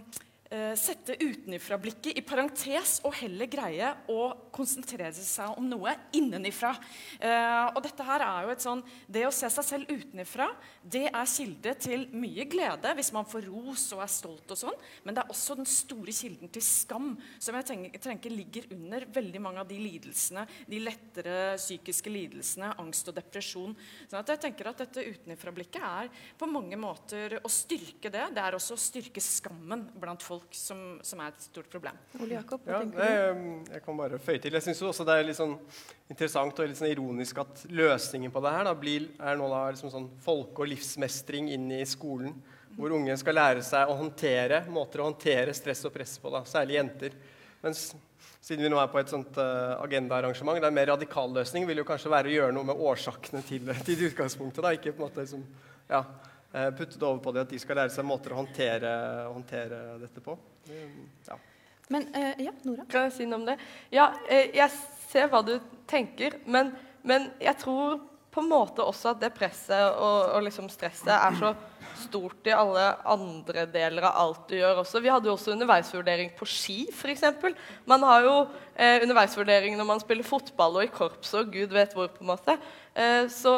[0.50, 4.22] sette utenifra-blikket i parentes og heller greie å
[4.54, 6.72] konsentrere seg om noe innenifra.
[7.20, 10.48] Eh, og dette her er jo et sånn Det å se seg selv utenifra,
[10.82, 14.78] det er kilde til mye glede hvis man får ros og er stolt og sånn,
[15.06, 19.06] men det er også den store kilden til skam, som jeg tenker, tenker ligger under
[19.20, 23.76] veldig mange av de lidelsene, de lettere psykiske lidelsene, angst og depresjon.
[24.10, 28.30] Sånn at jeg tenker at dette utenifra-blikket er på mange måter å styrke det.
[28.36, 31.98] Det er også å styrke skammen blant folk, som, som er et stort problem.
[32.20, 33.04] Ole Jakob, hva Ja, tenker du?
[33.04, 34.58] det, jeg kan bare føye til.
[34.58, 35.56] Jeg syns også det er litt sånn
[36.10, 39.64] interessant og litt sånn ironisk at løsningen på det her da, blir, er nå da
[39.72, 42.36] liksom sånn folke- og livsmestring inn i skolen.
[42.80, 46.46] Hvor unge skal lære seg å håndtere måter å håndtere stress og press på, da,
[46.48, 47.18] særlig jenter.
[47.64, 47.90] Mens
[48.40, 51.66] siden vi nå er på et sånt uh, agendaarrangement, det er en mer radikal løsning
[51.68, 54.64] vil jo kanskje være å gjøre noe med årsakene til, til det utgangspunktet.
[54.64, 55.44] da, Ikke på en måte liksom,
[55.90, 56.04] ja,
[56.54, 58.92] eh, putte det over på det at de skal lære seg måter å håndtere,
[59.30, 60.38] håndtere dette på.
[61.28, 61.40] Ja.
[61.90, 62.86] Men eh, ja, Nora?
[62.90, 63.58] Kan jeg si noe om det?
[63.94, 64.70] Ja, eh, jeg
[65.10, 65.56] ser hva du
[65.90, 70.70] tenker, men, men jeg tror på en måte også at det presset og, og liksom
[70.70, 71.54] stresset er så
[72.00, 75.02] stort i alle andre deler av alt du gjør også.
[75.04, 77.26] Vi hadde jo også underveisvurdering på ski, f.eks.
[77.90, 78.36] Man har jo
[78.76, 82.32] eh, underveisvurdering når man spiller fotball og i korps og gud vet hvor, på en
[82.32, 82.56] måte.
[82.94, 83.58] Eh, så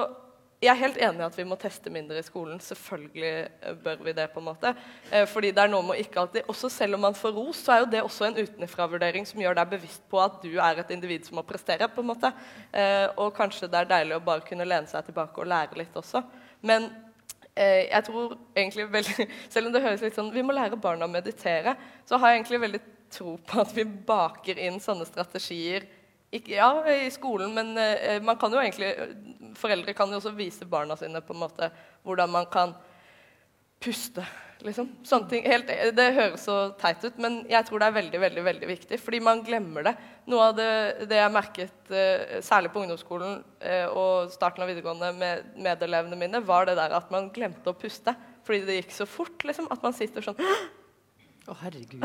[0.62, 2.60] jeg er helt enig i at vi må teste mindre i skolen.
[2.62, 3.30] Selvfølgelig
[3.65, 4.28] eh, bør vi det.
[4.30, 4.74] på en måte.
[5.10, 7.74] Eh, fordi det er noe med ikke alltid, også Selv om man får ros, så
[7.74, 10.91] er jo det også en utenfra-vurdering som gjør deg bevisst på at du er et
[10.93, 11.88] individ som må prestere.
[11.89, 12.30] på en måte.
[12.71, 15.97] Eh, og kanskje det er deilig å bare kunne lene seg tilbake og lære litt
[15.97, 16.21] også.
[16.62, 16.91] Men
[17.52, 21.12] jeg tror egentlig veldig, Selv om det høres litt sånn Vi må lære barna å
[21.12, 21.74] meditere.
[22.08, 25.89] Så har jeg egentlig veldig tro på at vi baker inn sånne strategier
[26.32, 28.94] ikke, ja, i skolen, men eh, man kan jo egentlig
[29.60, 31.67] Foreldre kan jo også vise barna sine på en måte
[32.08, 32.72] hvordan man kan
[33.84, 34.24] puste.
[34.62, 34.88] Liksom.
[35.04, 38.44] Sånne ting, helt, det høres så teit ut, men jeg tror det er veldig veldig,
[38.46, 39.00] veldig viktig.
[39.02, 39.96] Fordi man glemmer det.
[40.32, 40.72] Noe av det,
[41.10, 46.44] det jeg merket eh, særlig på ungdomsskolen eh, og starten av videregående med medelevene mine,
[46.46, 48.13] var det der at man glemte å puste.
[48.48, 49.41] Fordi det gikk så fort.
[49.50, 50.39] Liksom, at man sitter sånn
[51.49, 52.04] Å, herregud.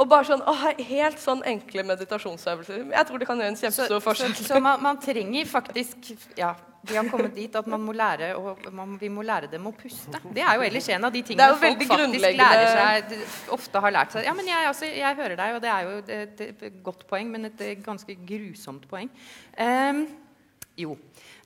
[0.00, 0.54] Og bare sånn, å,
[0.88, 2.86] Helt sånn enkle meditasjonsøvelser.
[2.94, 4.34] Jeg tror det kan gjøre en kjempestor forskjell.
[4.38, 6.54] så, så, så man, man trenger faktisk Ja,
[6.88, 9.72] vi har kommet dit at man må lære og man, vi må lære dem å
[9.76, 10.20] puste.
[10.32, 14.16] Det er jo ellers en av de tingene folk faktisk lærer seg, ofte har lært
[14.16, 14.24] seg.
[14.24, 17.28] Ja, men jeg, altså, jeg hører deg, og det er jo et, et godt poeng,
[17.34, 19.12] men et ganske grusomt poeng.
[19.60, 20.06] Um,
[20.80, 20.96] jo,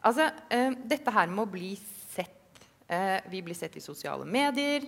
[0.06, 1.74] altså um, Dette her med å bli
[2.14, 2.62] sett.
[2.86, 4.86] Uh, vi blir sett i sosiale medier.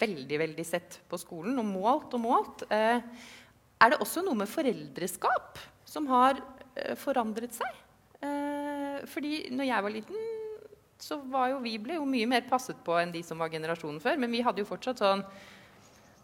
[0.00, 2.64] Veldig, veldig sett på skolen, og målt og målt.
[2.72, 2.98] Eh,
[3.84, 6.40] er det også noe med foreldreskap som har
[6.74, 7.82] eh, forandret seg?
[8.24, 10.30] Eh, fordi når jeg var liten,
[11.04, 14.00] så var jo vi ble jo mye mer passet på enn de som var generasjonen
[14.02, 14.18] før.
[14.20, 15.26] Men vi hadde jo fortsatt sånn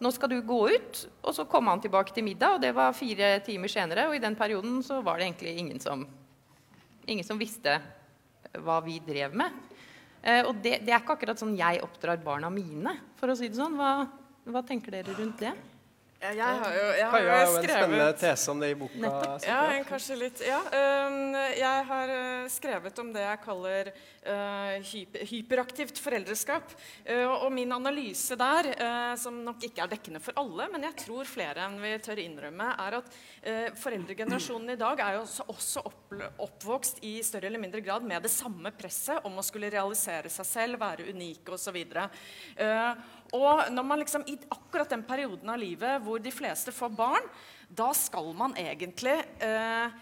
[0.01, 2.95] Nå skal du gå ut, og så kom han tilbake til middag, og det var
[2.97, 4.07] fire timer senere.
[4.09, 6.07] Og i den perioden så var det egentlig ingen som,
[7.05, 7.75] ingen som visste
[8.65, 9.53] hva vi drev med.
[10.21, 13.49] Eh, og det, det er ikke akkurat sånn jeg oppdrar barna mine, for å si
[13.49, 13.77] det sånn.
[13.79, 14.05] Hva,
[14.51, 15.53] hva tenker dere rundt det?
[16.21, 18.99] Ja, jeg har jo, jeg har jo skrevet en spennende tese om det i boka.
[19.01, 19.45] Nettopp.
[19.47, 20.41] Ja, en- kanskje litt.
[20.45, 20.59] Ja.
[20.77, 23.91] øhm, jeg har øh, skrevet om det jeg kaller
[24.85, 26.75] hyper, hyperaktivt foreldreskap.
[27.09, 28.69] Øh, og min analyse der,
[29.17, 32.69] som nok ikke er dekkende for alle, men jeg tror flere enn vi tør innrømme,
[32.85, 33.09] er at
[33.81, 36.13] foreldregenerasjonen i dag er jo også, også opp,
[36.45, 40.45] oppvokst i større eller mindre grad med det samme presset om å skulle realisere seg
[40.45, 41.81] selv, være unike osv.
[41.81, 42.93] Uh,
[43.31, 47.27] og når man liksom, I akkurat den perioden av livet hvor de fleste får barn,
[47.71, 49.99] da skal man egentlig eh,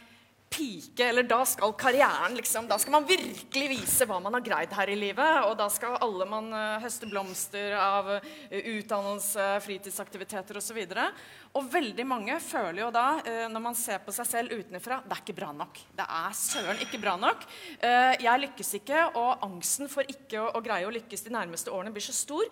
[0.50, 4.74] pike, eller da skal karrieren liksom, Da skal man virkelig vise hva man har greid
[4.74, 5.44] her i livet.
[5.48, 10.80] Og da skal alle man eh, høste blomster av eh, utdannelse, fritidsaktiviteter osv.
[10.80, 14.58] Og, så og veldig mange føler jo da, eh, når man ser på seg selv
[14.58, 15.82] utenfra, det er ikke bra nok.
[16.02, 17.46] Det er søren ikke bra nok.
[17.80, 22.06] Jeg lykkes ikke, og angsten for ikke å greie å lykkes de nærmeste årene blir
[22.06, 22.46] så stor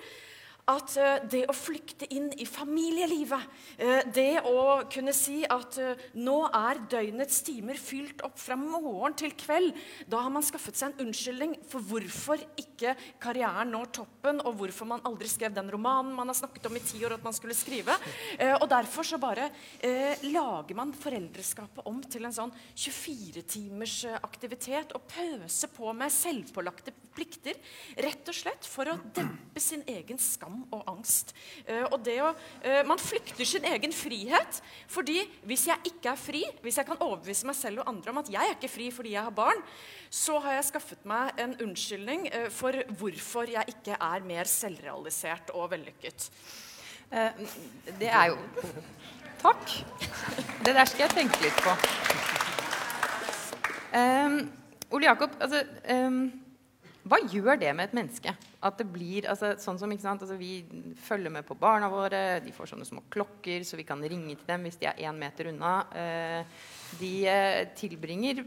[0.68, 3.46] at eh, det å flykte inn i familielivet,
[3.80, 9.16] eh, det å kunne si at eh, nå er døgnets timer fylt opp fra morgen
[9.18, 9.72] til kveld,
[10.12, 14.90] da har man skaffet seg en unnskyldning for hvorfor ikke karrieren når toppen, og hvorfor
[14.92, 17.56] man aldri skrev den romanen man har snakket om i ti år at man skulle
[17.58, 17.96] skrive.
[18.58, 19.50] Og derfor så bare
[20.28, 26.94] lager man foreldreskapet om til en sånn 24-timers eh, aktivitet og pøser på med selvpålagte
[27.18, 27.58] plikter,
[28.06, 31.34] rett og slett for å dempe sin egen skam og angst.
[31.66, 32.30] Eh, og det å,
[32.62, 37.02] eh, man flykter sin egen frihet, fordi hvis jeg ikke er fri, hvis jeg kan
[37.02, 39.64] overbevise meg selv og andre om at jeg er ikke fri fordi jeg har barn,
[40.10, 45.54] så har jeg skaffet meg en unnskyldning eh, for hvorfor jeg ikke er mer selvrealisert
[45.58, 46.30] og vellykket.
[47.08, 48.38] Det er jo
[49.38, 49.70] Takk.
[50.66, 51.74] Det der skal jeg tenke litt på.
[53.96, 54.52] Um,
[54.92, 56.32] Ole Jakob, altså, um,
[57.10, 58.34] hva gjør det med et menneske?
[58.65, 60.24] At det blir altså, sånn som, ikke sant?
[60.26, 64.02] Altså, Vi følger med på barna våre, de får sånne små klokker så vi kan
[64.04, 65.74] ringe til dem hvis de er én meter unna.
[65.93, 66.63] Eh,
[67.02, 68.43] de eh, tilbringer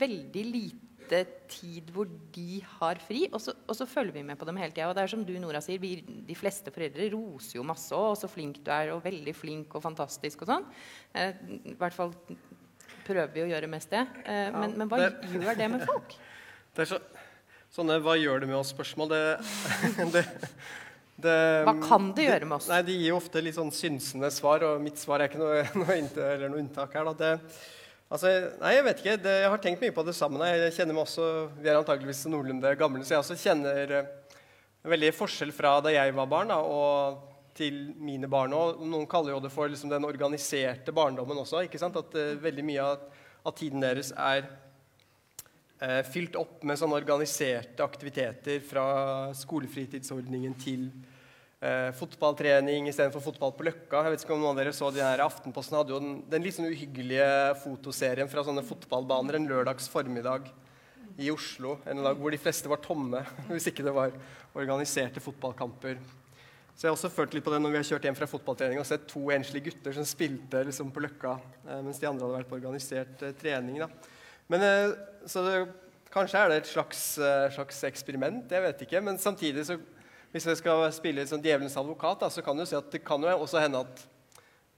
[0.00, 4.46] veldig lite tid hvor de har fri, og så, og så følger vi med på
[4.48, 4.88] dem hele tida.
[4.88, 8.14] Og det er som du, Nora, sier, vi, de fleste foreldre roser jo masse og
[8.18, 10.68] så flink du er, og veldig flink og fantastisk og sånn.
[11.14, 11.34] Eh,
[11.74, 12.14] I hvert fall
[13.06, 14.06] prøver vi å gjøre mest det.
[14.24, 16.16] Eh, men, men hva gjør det med folk?
[16.70, 17.00] Det er så,
[17.74, 19.24] sånne 'hva gjør det med oss?'-spørsmål, det,
[20.14, 20.24] det,
[21.22, 21.36] det
[21.68, 22.68] Hva kan det gjøre med oss?
[22.70, 26.00] Nei, De gir ofte litt sånn synsende svar, og mitt svar er ikke noe, noe,
[26.48, 27.12] noe unntak her.
[27.14, 27.32] Det,
[28.08, 29.16] altså, nei, jeg vet ikke.
[29.22, 30.50] Det, jeg har tenkt mye på det samme.
[30.50, 31.26] Jeg kjenner meg også,
[31.60, 34.14] Vi er antakeligvis noenlunde gamle, så jeg også kjenner eh,
[34.80, 37.26] en veldig forskjell fra da jeg var barn, da, og
[37.60, 38.80] til mine barn òg.
[38.88, 41.64] Noen kaller jo det for liksom, den organiserte barndommen også.
[41.66, 41.98] ikke sant?
[41.98, 43.02] At uh, veldig mye av,
[43.44, 44.46] av tiden deres er
[46.12, 48.84] fylt opp med sånne organiserte aktiviteter fra
[49.32, 50.90] skolefritidsordningen til
[51.60, 54.02] eh, fotballtrening istedenfor fotball på Løkka.
[54.04, 56.44] Jeg vet ikke om noen av dere så de her Aftenposten hadde jo den, den
[56.44, 57.30] litt sånn uhyggelige
[57.62, 60.50] fotoserien fra sånne fotballbaner en lørdags formiddag
[61.20, 64.14] i Oslo en dag hvor de fleste var tomme, hvis ikke det var
[64.56, 65.98] organiserte fotballkamper.
[66.74, 68.80] Så jeg har også følt litt på det når vi har kjørt hjem fra fotballtrening
[68.80, 72.38] og sett to enslige gutter som spilte liksom på Løkka, eh, mens de andre hadde
[72.40, 73.82] vært på organisert eh, trening.
[73.84, 74.18] da.
[74.50, 74.96] Men eh,
[75.30, 75.56] så det,
[76.10, 79.02] Kanskje er det et slags, eh, slags eksperiment, jeg vet ikke.
[79.06, 79.76] Men samtidig, så,
[80.32, 83.22] hvis jeg skal spille sånn djevelens advokat, da, så kan du si at det kan
[83.22, 84.02] jo også hende at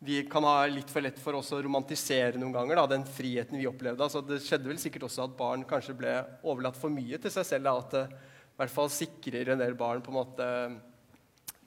[0.05, 3.57] vi kan ha litt for lett for oss å romantisere noen ganger da, den friheten
[3.57, 4.03] vi opplevde.
[4.05, 7.49] Altså, det skjedde vel sikkert også at barn kanskje ble overlatt for mye til seg
[7.49, 7.69] selv.
[7.71, 10.49] Da, at det i hvert fall sikrer en del barn på en måte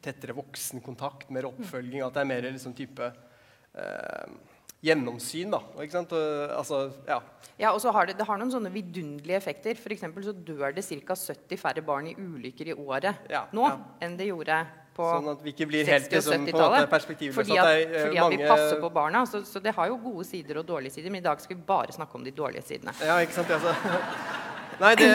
[0.05, 2.03] tettere voksenkontakt, mer oppfølging.
[2.05, 4.35] At det er mer liksom type eh,
[4.85, 5.51] gjennomsyn.
[5.53, 6.13] da, ikke sant?
[6.55, 7.19] Altså, ja.
[7.55, 9.77] Ja, og så har det, det har noen sånne vidunderlige effekter.
[9.95, 11.15] Eksempel så dør det ca.
[11.15, 13.77] 70 færre barn i ulykker i året Ja, nå ja.
[14.03, 14.57] enn det gjorde
[14.95, 17.33] på Sånn at vi ikke blir helt 60- og liksom, på en måte 70-tallet.
[17.35, 19.23] Fordi at at, fordi at vi passer på barna.
[19.27, 21.11] Så, så det har jo gode sider og dårlige sider.
[21.11, 22.95] Men i dag skal vi bare snakke om de dårlige sidene.
[23.03, 23.51] Ja, ikke sant?
[23.51, 23.75] Altså.
[24.83, 25.09] Nei, det,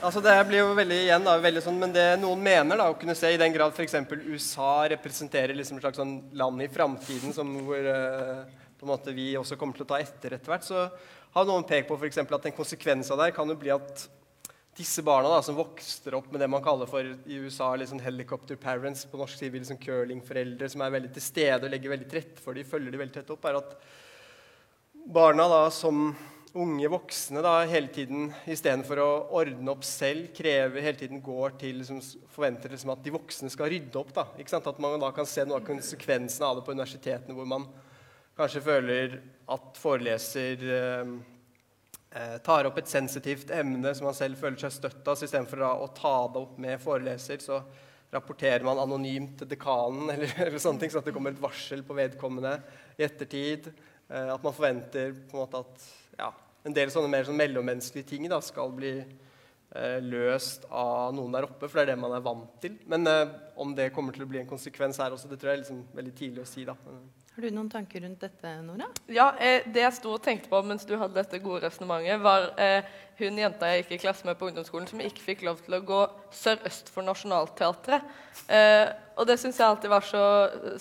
[0.00, 2.98] altså det blir jo veldig igjen da, veldig sånn, Men det noen mener, da, å
[2.98, 3.98] kunne se i den grad f.eks.
[4.26, 7.34] USA representerer liksom et slags sånn land i framtiden
[7.66, 8.42] hvor eh,
[8.78, 10.86] på en måte vi også kommer til å ta etter etter hvert, så
[11.34, 14.06] har noen pekt på for at en konsekvens av det kan jo bli at
[14.78, 18.56] disse barna da, som vokser opp med det man kaller for i USA liksom helicopter
[18.56, 22.20] parents, på norsk side liksom curlingforeldre, som er veldig til stede og legger veldig til
[22.20, 23.74] rette for dem, følger de veldig tett opp, er at
[25.08, 26.12] barna da som
[26.58, 29.08] unge voksne da hele tiden istedenfor å
[29.40, 32.00] ordne opp selv, krever hele tiden går til liksom,
[32.32, 34.14] forventer liksom at de voksne skal rydde opp.
[34.14, 34.28] da?
[34.38, 37.66] At man da kan se noe av konsekvensene av det på universitetene, hvor man
[38.38, 39.18] kanskje føler
[39.50, 41.12] at foreleser eh,
[42.14, 45.64] eh, tar opp et sensitivt emne som man selv føler seg støtt av, så istedenfor
[45.66, 47.62] å ta det opp med foreleser, så
[48.12, 51.84] rapporterer man anonymt til dekanen, eller, eller sånne ting, sånn at det kommer et varsel
[51.86, 52.58] på vedkommende
[52.96, 53.72] i ettertid.
[54.08, 56.32] Eh, at man forventer på en måte at ja,
[56.68, 59.00] en del sånne mer sånn mellommenneskelige ting da, skal bli
[60.00, 62.78] løst av noen der oppe, for det er det man er vant til.
[62.88, 65.58] Men eh, om det kommer til å bli en konsekvens her også, det tror jeg
[65.58, 66.64] er liksom veldig tidlig å si.
[66.64, 66.76] da.
[67.38, 68.88] Har du noen tanker rundt dette, Nora?
[69.06, 72.48] Ja, eh, Det jeg sto og tenkte på mens du hadde dette gode resonnementet, var
[72.58, 72.82] eh,
[73.20, 75.80] hun jenta jeg gikk i klasse med på ungdomsskolen som ikke fikk lov til å
[75.86, 76.00] gå
[76.34, 78.10] sørøst for Nationaltheatret.
[78.50, 80.24] Eh, og det syns jeg alltid var så,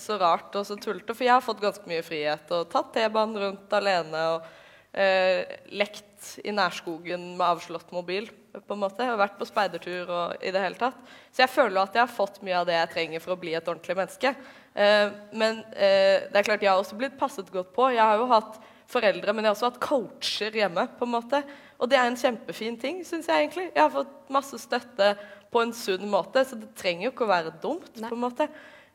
[0.01, 3.37] så, rart og så tullete, for jeg har fått ganske mye frihet og tatt T-banen
[3.43, 4.49] rundt alene og
[4.97, 5.45] eh,
[5.77, 8.31] lekt i nærskogen med avslått mobil
[8.65, 10.97] på en måte, og vært på speidertur og i det hele tatt.
[11.29, 13.53] Så jeg føler at jeg har fått mye av det jeg trenger for å bli
[13.53, 14.33] et ordentlig menneske.
[14.77, 17.89] Eh, men eh, det er klart jeg har også blitt passet godt på.
[17.95, 20.85] Jeg har jo hatt foreldre, men jeg har også hatt coacher hjemme.
[20.99, 21.41] på en måte.
[21.81, 23.71] Og det er en kjempefin ting, syns jeg egentlig.
[23.73, 25.15] Jeg har fått masse støtte
[25.51, 27.89] på en sunn måte, så det trenger jo ikke å være dumt.
[27.97, 28.11] Nei.
[28.11, 28.47] på en måte.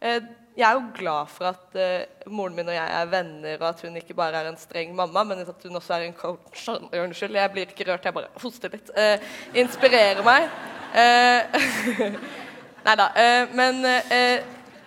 [0.02, 1.76] Eh, jeg er jo glad for at
[2.28, 5.22] moren min og jeg er venner, og at hun ikke bare er en streng mamma,
[5.24, 6.66] men at hun også er en coach.
[6.92, 8.92] Unnskyld, jeg blir ikke rørt, jeg bare hoster litt.
[9.56, 10.50] Inspirerer meg.
[12.84, 13.08] Nei da.
[13.56, 13.80] men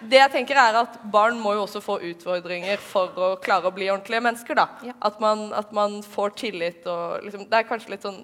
[0.02, 3.76] det jeg tenker er at Barn må jo også få utfordringer for å klare å
[3.76, 4.58] bli ordentlige mennesker.
[4.58, 4.68] da.
[4.86, 4.96] Ja.
[5.08, 8.20] At, man, at, man, får tillit og liksom, Det er kanskje litt sånn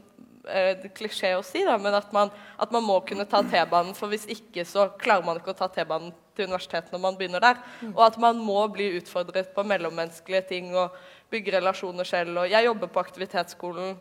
[0.49, 3.95] eh, klisjé å si, da, men at man, at man må kunne ta T-banen.
[3.97, 7.43] For hvis ikke så klarer man ikke å ta T-banen til universitetet når man begynner
[7.43, 7.63] der.
[7.81, 7.95] Mm.
[7.95, 10.95] Og at man må bli utfordret på mellommenneskelige ting og
[11.31, 12.43] bygge relasjoner selv.
[12.43, 13.95] Og jeg jobber på aktivitetsskolen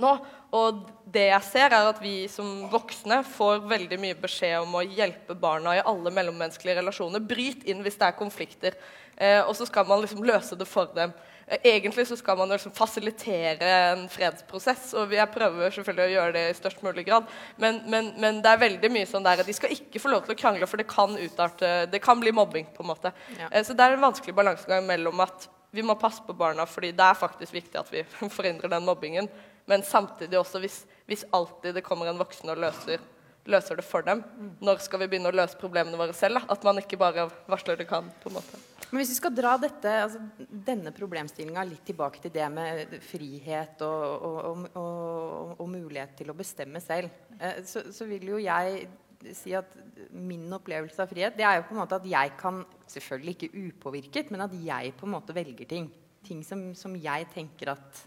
[0.00, 0.16] nå.
[0.54, 0.82] Og
[1.14, 5.34] det jeg ser, er at vi som voksne får veldig mye beskjed om å hjelpe
[5.38, 7.22] barna i alle mellommenneskelige relasjoner.
[7.22, 8.76] Bryt inn hvis det er konflikter.
[9.16, 11.12] Eh, og så skal man liksom løse det for dem.
[11.46, 16.36] Eh, egentlig så skal man liksom fasilitere en fredsprosess, og jeg prøver selvfølgelig å gjøre
[16.36, 17.26] det i størst mulig grad.
[17.60, 20.24] Men, men, men det er veldig mye sånn der at de skal ikke få lov
[20.24, 23.12] til å krangle, for det kan utarte Det kan bli mobbing, på en måte.
[23.38, 23.50] Ja.
[23.50, 26.92] Eh, så det er en vanskelig balansegang mellom at vi må passe på barna, fordi
[26.94, 28.04] det er faktisk viktig at vi
[28.38, 29.30] forhindrer den mobbingen.
[29.70, 33.02] Men samtidig også, hvis, hvis alltid det kommer en voksen og løser,
[33.48, 34.22] løser, det for dem,
[34.64, 36.40] når skal vi begynne å løse problemene våre selv?
[36.40, 36.54] Da?
[36.54, 38.10] At man ikke bare varsler det kan.
[38.22, 38.60] på en måte.
[38.90, 40.20] Men hvis vi skal dra dette, altså,
[40.68, 46.36] denne problemstillinga litt tilbake til det med frihet og, og, og, og mulighet til å
[46.38, 48.86] bestemme selv, eh, så, så, vil jo jeg
[49.34, 49.72] si at
[50.12, 53.62] min opplevelse av frihet det er jo på en måte at jeg kan Selvfølgelig ikke
[53.64, 55.86] upåvirket, men at jeg på en måte velger ting.
[56.22, 58.02] Ting som, som jeg tenker at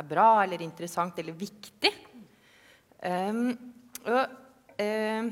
[0.00, 1.92] er bra eller interessant eller viktig.
[3.00, 3.46] Um,
[4.04, 4.34] og,
[4.80, 5.30] um,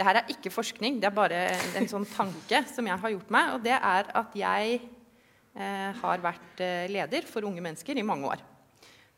[0.00, 1.38] det her er ikke forskning, det er bare
[1.76, 3.50] en, sånn tanke som jeg har gjort meg.
[3.52, 8.30] Og det er at jeg eh, har vært eh, leder for unge mennesker i mange
[8.30, 8.44] år.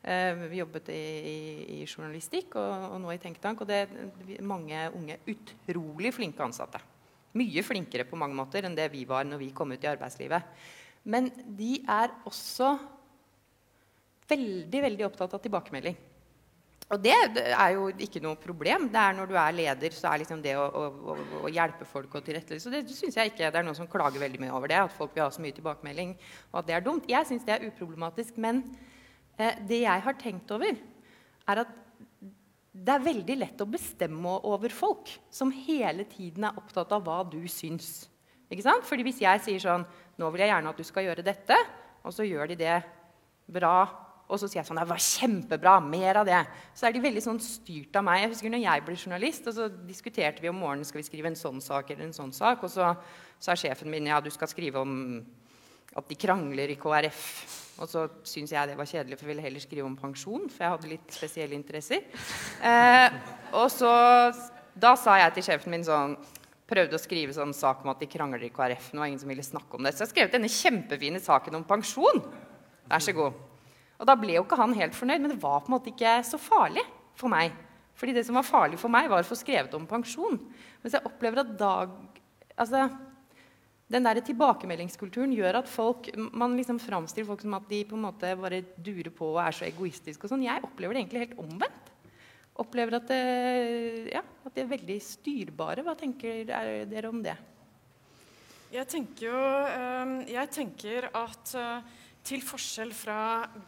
[0.02, 1.36] Eh, vi jobbet i, i,
[1.76, 3.62] i journalistikk og, og, nå i tenketank.
[3.62, 6.82] Og det er mange unge utrolig flinke ansatte.
[7.38, 10.66] Mye flinkere på mange måter enn det vi var når vi kom ut i arbeidslivet.
[11.06, 12.74] Men de er også
[14.32, 16.00] veldig, veldig opptatt av tilbakemelding.
[16.92, 18.88] Og det, er jo ikke noe problem.
[18.92, 21.14] Det er Når du er leder, så er liksom det å, å,
[21.46, 24.42] å hjelpe folk og tilrettelegge det syns jeg ikke det er noen som klager veldig
[24.42, 24.80] mye over det.
[24.82, 26.12] At folk vil ha så mye tilbakemelding,
[26.50, 27.08] og at det er dumt.
[27.08, 28.36] Jeg syns det er uproblematisk.
[28.44, 28.60] Men
[29.38, 30.76] eh, det jeg har tenkt over,
[31.48, 31.72] er at
[32.72, 37.22] det er veldig lett å bestemme over folk som hele tiden er opptatt av hva
[37.24, 38.02] du syns.
[38.52, 38.84] Ikke sant?
[38.84, 39.84] Fordi hvis jeg sier sånn
[40.20, 41.56] Nå vil jeg gjerne at du skal gjøre dette,
[42.04, 42.74] og så gjør de det
[43.48, 43.78] bra
[44.28, 45.74] og så sier jeg sånn Det var kjempebra.
[45.84, 46.40] Mer av det.
[46.78, 48.22] Så er de veldig sånn styrt av meg.
[48.22, 51.28] Jeg husker når jeg ble journalist, og så diskuterte vi om morgenen skal vi skrive
[51.32, 52.64] en sånn sak eller en sånn sak.
[52.64, 52.94] Og så
[53.42, 54.94] sa sjefen min ja, du skal skrive om
[55.92, 57.26] at de krangler i KrF.
[57.82, 60.48] Og så syns jeg det var kjedelig, for jeg ville heller skrive om pensjon.
[60.52, 62.08] For jeg hadde litt spesielle interesser.
[62.62, 63.20] Eh,
[63.58, 63.92] og så
[64.72, 66.14] Da sa jeg til sjefen min sånn
[66.72, 68.94] Prøvde å skrive sånn sak om at de krangler i KrF.
[68.94, 69.92] Nå var ingen som ville snakke om det.
[69.92, 72.22] Så jeg har skrevet denne kjempefine saken om pensjon.
[72.88, 73.36] Vær så god.
[74.02, 76.16] Og da ble jo ikke han helt fornøyd, men det var på en måte ikke
[76.26, 76.82] så farlig
[77.14, 77.54] for meg.
[77.94, 80.40] Fordi det som var farlig for meg, var å få skrevet om pensjon.
[80.82, 81.92] Mens jeg opplever at dag,
[82.56, 82.88] altså,
[83.92, 88.06] den der tilbakemeldingskulturen gjør at folk, man liksom framstiller folk som at de på en
[88.08, 90.24] måte bare durer på og er så egoistiske.
[90.26, 90.46] og sånn.
[90.48, 91.94] Jeg opplever det egentlig helt omvendt.
[92.62, 95.86] Opplever at, det, ja, at de er veldig styrbare.
[95.86, 97.38] Hva tenker dere om det?
[98.72, 99.40] Jeg tenker jo
[100.32, 101.52] Jeg tenker at
[102.26, 103.18] til forskjell fra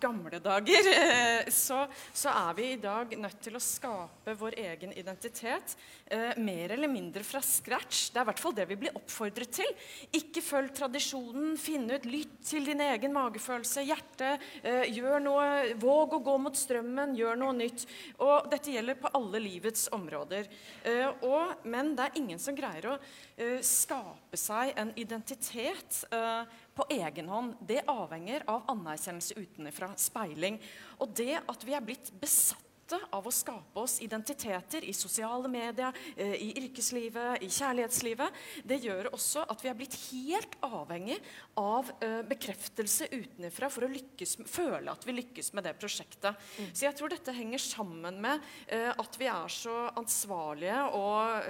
[0.01, 4.95] gamle dager, eh, så, så, er vi i dag nødt til å skape vår egen
[4.95, 5.75] identitet
[6.07, 8.09] eh, mer eller mindre fra scratch.
[8.13, 9.71] Det er i hvert fall det vi blir oppfordret til.
[10.15, 14.37] Ikke følg tradisjonen, finn ut, lytt til din egen magefølelse, hjerte.
[14.63, 17.87] Eh, gjør noe, Våg å gå mot strømmen, gjør noe nytt.
[18.23, 20.49] Og dette gjelder på alle livets områder.
[20.87, 22.99] Eh, og, men det er ingen som greier å
[23.37, 30.61] eh, skape seg en identitet eh, på egen hånd, det avhenger av anerkjennelse utenfra, speiling.
[31.03, 32.63] Og det at vi er blitt besatte
[33.17, 39.09] av å skape oss identiteter i sosiale medier, eh, i yrkeslivet, i kjærlighetslivet, det gjør
[39.15, 41.17] også at vi er blitt helt avhengig
[41.57, 46.37] av uh, bekreftelse utenfra for å lykkes, føle at vi lykkes med det prosjektet.
[46.59, 46.71] Mm.
[46.75, 51.49] Så jeg tror dette henger sammen med uh, at vi er så ansvarlige og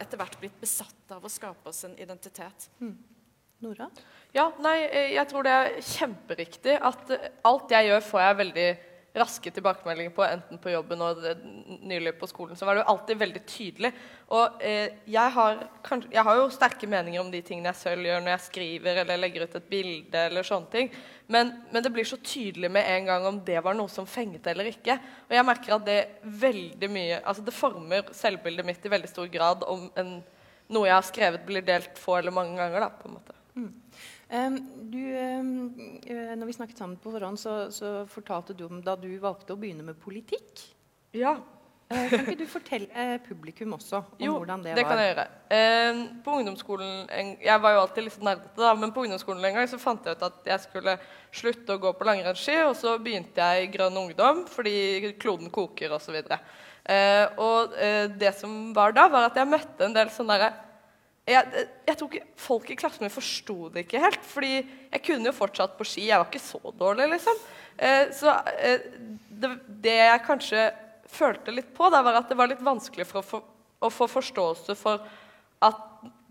[0.00, 2.68] etter hvert blitt besatt av å skape oss en identitet.
[2.82, 2.96] Mm.
[3.64, 3.88] Nora?
[4.34, 8.38] Ja, nei, eh, jeg tror det er kjemperiktig at eh, alt jeg gjør, får jeg
[8.40, 8.68] veldig
[9.14, 11.20] raske tilbakemeldinger på, enten på jobben og
[11.86, 12.58] nylig på skolen.
[12.58, 13.92] Så var det jo alltid veldig tydelig.
[14.34, 18.08] Og eh, jeg, har, kanskje, jeg, har, jo sterke meninger om de tingene jeg selv
[18.08, 20.24] gjør når jeg skriver eller legger ut et bilde.
[20.24, 20.90] eller sånne ting.
[21.30, 24.50] Men, men, det blir så tydelig med en gang om det var noe som fenget
[24.50, 24.98] eller ikke.
[25.28, 26.00] Og jeg merker at det
[26.42, 30.12] veldig mye, altså det former selvbildet mitt i veldig stor grad om en,
[30.74, 32.88] noe jeg har skrevet, blir delt få eller mange ganger.
[32.88, 33.40] da, på en måte.
[33.54, 33.72] Mm.
[34.30, 35.48] Du, um,
[36.38, 39.60] når vi snakket sammen på forhånd, så, så, fortalte du om da du valgte å
[39.60, 40.64] begynne med politikk.
[41.14, 41.36] Ja.
[41.92, 44.88] Uh, kan ikke du fortelle publikum også om jo, hvordan det, det var?
[44.88, 46.14] Jo, det kan jeg gjøre.
[46.24, 49.80] På ungdomsskolen, en, Jeg var jo alltid litt nerdete, men på ungdomsskolen en gang så
[49.82, 50.96] fant jeg ut at jeg skulle
[51.34, 55.92] slutte å gå på langrennsski, og så begynte jeg i Grønn ungdom fordi kloden koker
[55.98, 56.16] osv.
[56.24, 56.34] Og,
[56.88, 60.63] uh, og uh, det som var da, var at jeg møtte en del sånne derre
[61.24, 64.24] jeg, jeg, tror folk i klassen min forsto det ikke helt.
[64.28, 66.08] fordi jeg kunne jo fortsatt på ski.
[66.10, 67.38] Jeg var ikke så dårlig, liksom.
[67.76, 68.84] Eh, så eh,
[69.30, 70.66] det, det, jeg kanskje
[71.08, 73.48] følte litt på, da, var at det var litt vanskelig for å, for,
[73.80, 75.06] å få forståelse for
[75.64, 75.80] at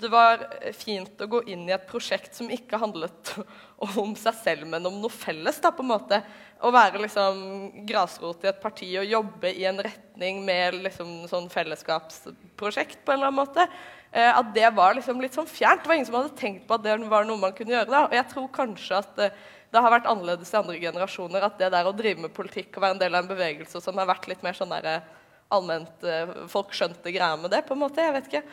[0.04, 0.42] det var
[0.76, 3.34] fint å gå inn i et prosjekt som ikke handlet
[4.04, 5.58] om seg selv, men om noe felles.
[5.64, 6.22] da, på en måte.
[6.64, 7.40] Å være liksom
[7.88, 13.20] grasrot i et parti og jobbe i en retning med liksom sånn fellesskapsprosjekt på en
[13.20, 13.68] eller annen måte.
[14.14, 15.82] Eh, at det var liksom litt sånn fjernt.
[15.82, 17.90] Det var ingen som hadde tenkt på at det var noe man kunne gjøre.
[17.90, 18.04] da.
[18.06, 19.40] Og jeg tror kanskje at eh,
[19.74, 21.46] det har vært annerledes i andre generasjoner.
[21.48, 23.98] At det der å drive med politikk og være en del av en bevegelse som
[23.98, 25.08] har vært litt mer sånn der, eh,
[25.54, 26.06] allment
[26.50, 28.02] Folk skjønte greia med det, på en måte.
[28.02, 28.44] Jeg vet ikke.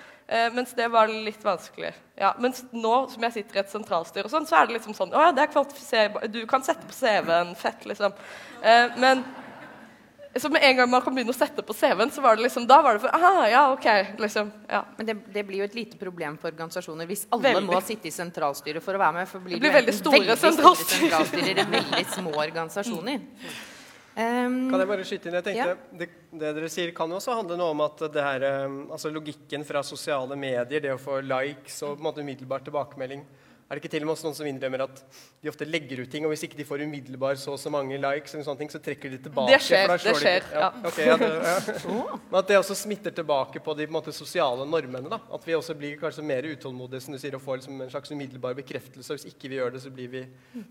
[0.53, 1.95] mens det var litt vanskelig.
[2.19, 4.95] Ja, mens nå som jeg sitter i et sentralstyre, og sånn, så er det liksom
[4.95, 7.55] sånn Å ja, det er Du kan sette på CV-en.
[7.57, 8.13] Fett, liksom.
[9.01, 9.25] men
[10.37, 12.67] så med en gang man kan begynne å sette på CV-en, så var det liksom,
[12.71, 13.89] da var det for aha, ja, ok,
[14.23, 14.85] liksom, ja.
[14.97, 17.67] Men det, det, blir jo et lite problem for organisasjoner hvis alle veldig.
[17.67, 19.31] må sitte i sentralstyret for å være med.
[19.31, 21.03] For blir det blir veldig store, veldig sentralstyrer.
[21.03, 23.27] sentralstyrer i veldig små organisasjoner.
[24.21, 25.37] Um, kan jeg bare skyte inn?
[25.41, 25.99] Jeg tenkte, ja.
[25.99, 29.11] det, det, dere sier, kan jo også handle noe om at det her, um, altså
[29.11, 33.27] logikken fra sosiale medier, det å få likes og på en måte umiddelbar tilbakemelding
[33.71, 35.01] er det ikke til og med også noen som innrømmer at
[35.39, 38.01] de ofte legger ut ting, og hvis ikke de får umiddelbar så og så mange
[38.03, 39.53] likes, eller sånne ting, så trekker de tilbake?
[39.53, 39.93] Det skjer.
[39.93, 40.71] det skjer, de, ja.
[40.91, 41.77] Okay, ja, det, ja.
[42.33, 45.07] Men at det også smitter tilbake på de på måte, sosiale normene.
[45.13, 45.21] da.
[45.31, 48.11] At vi også blir kanskje mer utålmodige som du sier, og får liksom en slags
[48.11, 49.15] umiddelbar bekreftelse.
[49.15, 50.25] Hvis ikke vi gjør det, så blir vi,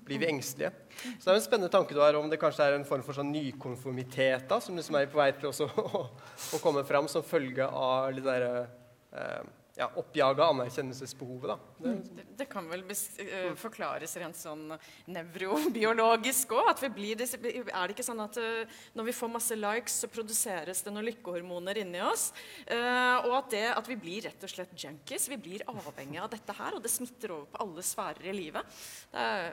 [0.10, 0.74] blir vi engstelige.
[1.06, 3.16] Så det er en spennende tanke du har om det kanskje er en form for
[3.16, 7.64] sånn nykonformitet da, som liksom er på vei til å, å, komme fram som følge
[7.64, 8.68] av litt derre
[9.16, 11.60] eh, ja, oppjaga anerkjennelsesbehovet.
[11.78, 14.74] Det, det, det, kan vel uh, forklares rent sånn
[15.08, 16.84] nevrobiologisk òg.
[16.84, 21.08] Er det ikke sånn at uh, når vi får masse likes, så produseres det noen
[21.08, 22.30] lykkehormoner inni oss?
[22.66, 25.30] Uh, og at, det, at, vi blir rett og slett junkies.
[25.32, 28.80] Vi blir avhengig av dette her, og det smitter over på alle sfærer i livet.
[29.14, 29.52] Det er,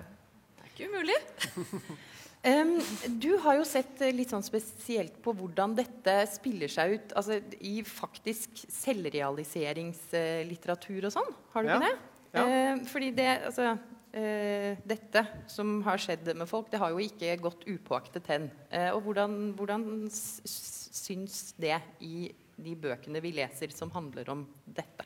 [0.57, 1.20] det er ikke umulig.
[2.47, 7.41] Du har jo sett eh, litt sånn spesielt på hvordan dette spiller seg ut altså,
[7.59, 11.33] i faktisk selvrealiseringslitteratur og sånn.
[11.55, 11.77] Har du ja.
[11.77, 11.97] ikke det?
[12.37, 12.45] Ja.
[12.91, 15.21] Fordi det, altså, uh, dette
[15.51, 18.45] som har skjedd med folk, det har jo ikke gått upåaktet hen.
[18.69, 25.06] Uh, og hvordan, hvordan syns det i de bøkene vi leser som handler om dette?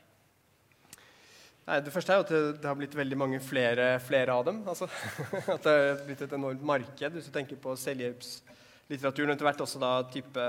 [1.68, 4.62] Nei, det første er jo at det, har blitt veldig mange flere, flere av dem.
[4.68, 4.88] Altså,
[5.54, 7.16] at det har blitt et enormt marked.
[7.16, 10.46] Hvis du tenker på selvhjelpslitteraturen, og etter hvert også da type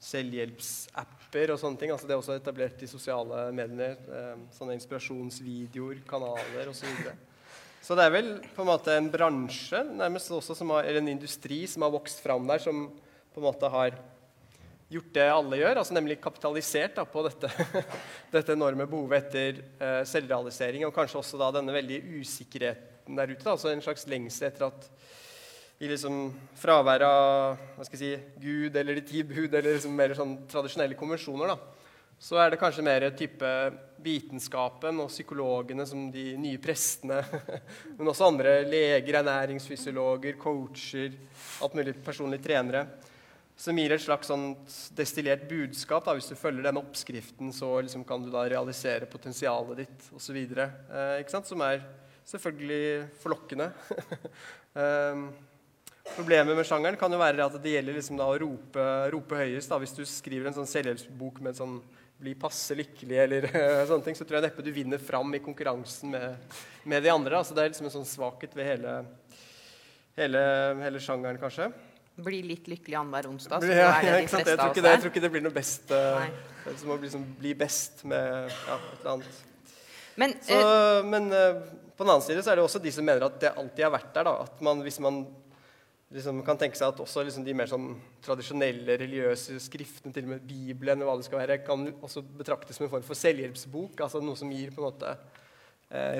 [0.00, 1.92] selvhjelpsapper og sånne ting.
[1.92, 3.98] Altså, det er også etablert i sosiale medier.
[4.08, 6.84] Eh, sånne inspirasjonsvideoer, kanaler osv.
[6.84, 7.16] Så, videre.
[7.84, 11.64] så det er vel på en måte en bransje, nærmest også har, eller en industri,
[11.68, 12.88] som har vokst fram der, som
[13.30, 13.98] på en måte har
[14.90, 17.50] gjort det alle gjør, altså nemlig kapitalisert da, på dette,
[18.34, 23.44] dette, enorme behovet etter uh, selvrealisering, og kanskje også da denne veldige usikkerheten der ute.
[23.44, 24.88] Da, altså en slags lengsel etter at
[25.80, 26.26] i liksom
[26.60, 30.34] fravær av hva skal jeg si, Gud eller de ti bud eller liksom mer sånn
[30.50, 31.78] tradisjonelle konvensjoner, da,
[32.20, 33.50] så er det kanskje mer type
[34.04, 37.22] vitenskapen og psykologene som de nye prestene,
[37.96, 41.16] men også andre leger, ernæringsfysiologer, coacher,
[41.64, 42.84] alt mulig personlige trenere,
[43.60, 46.06] som gir et slags sånt destillert budskap.
[46.06, 46.14] Da.
[46.16, 50.38] Hvis du følger den oppskriften, så liksom kan du da realisere potensialet ditt osv.
[50.40, 51.82] Eh, som er
[52.30, 52.82] selvfølgelig
[53.20, 53.70] forlokkende.
[54.80, 55.24] eh,
[56.10, 59.70] Problemet med sjangeren kan jo være at det gjelder liksom å rope, rope høyest.
[59.70, 59.78] Da.
[59.78, 61.76] Hvis du skriver en sånn selvhjelpsbok med sånn
[62.20, 63.46] 'bli passe lykkelig' eller
[63.88, 67.38] sånne ting, så tror jeg neppe du vinner fram i konkurransen med, med de andre.
[67.38, 68.96] Altså, det er liksom en sånn svakhet ved hele,
[70.16, 70.42] hele,
[70.80, 71.70] hele sjangeren, kanskje.
[72.24, 73.64] Bli litt lykkelig annenhver onsdag.
[73.64, 75.54] Så ja, er det de fleste jeg, tror det, jeg tror ikke det blir noe
[75.54, 75.92] best.
[75.92, 79.44] Uh, som å liksom bli best med ja, et eller annet.
[80.20, 81.60] Men, så, uh, men uh,
[81.96, 83.94] på den annen side så er det også de som mener at det alltid har
[83.94, 84.28] vært der.
[84.28, 84.48] Da.
[84.48, 85.22] At man, hvis man
[86.12, 87.92] liksom, kan tenke seg at også liksom, de mer sånn
[88.24, 92.86] tradisjonelle religiøse skriftene, til og med Bibelen, hva det skal være, kan også betraktes som
[92.86, 94.00] en form for selvhjelpsbok.
[94.06, 95.16] altså Noe som gir på en måte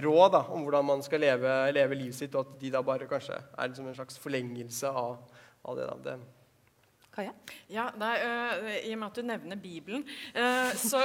[0.03, 3.07] råd da, om hvordan man skal leve, leve, livet sitt, og at de da bare
[3.07, 5.21] kanskje er liksom en slags forlengelse av,
[5.63, 5.89] av det.
[6.05, 6.19] Det
[7.11, 7.33] Kaja?
[7.67, 10.05] Ja, nei, uh, I og med at du nevner Bibelen,
[10.37, 11.03] uh, så,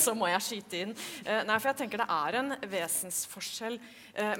[0.00, 0.94] så, må jeg skyte inn.
[1.26, 3.78] Uh, nei, for jeg tenker Det er en vesensforskjell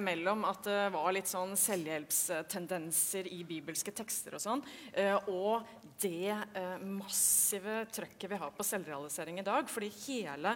[0.05, 4.61] mellom at det var litt sånn selvhjelpstendenser i bibelske tekster og sånn,
[5.33, 5.65] og
[6.03, 6.35] det
[6.85, 9.71] massive trøkket vi har på selvrealisering i dag.
[9.73, 10.53] fordi hele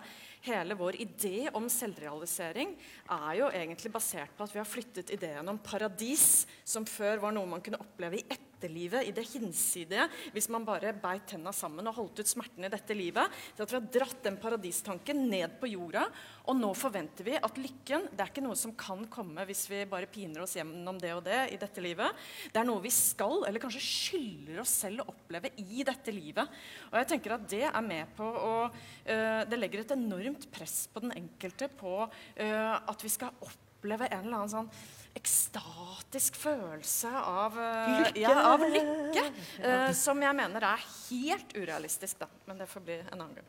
[0.46, 2.74] hele vår idé om selvrealisering
[3.16, 7.34] er jo egentlig basert på at vi har flyttet ideen om paradis, som før var
[7.34, 8.26] noe man kunne oppleve i
[8.56, 12.72] etterlivet, i det hinsidige, hvis man bare beit tenna sammen og holdt ut smerten i
[12.72, 16.06] dette livet, til at vi har dratt den paradistanken ned på jorda.
[16.48, 19.82] Og nå forventer vi at lykken det er ikke noe som kan komme hvis vi
[19.88, 22.26] bare piner oss gjennom det og det i dette livet.
[22.52, 26.58] Det er noe vi skal, eller kanskje skylder oss selv å oppleve i dette livet.
[26.90, 30.86] Og jeg tenker at det er med på å øh, Det legger et enormt press
[30.92, 34.70] på den enkelte på øh, at vi skal oppleve en eller annen sånn
[35.16, 39.24] ekstatisk følelse av uh, lykke, ja, av lykke
[39.64, 42.20] uh, som jeg mener er helt urealistisk.
[42.22, 42.28] Da.
[42.48, 43.46] Men det får bli en annen gang.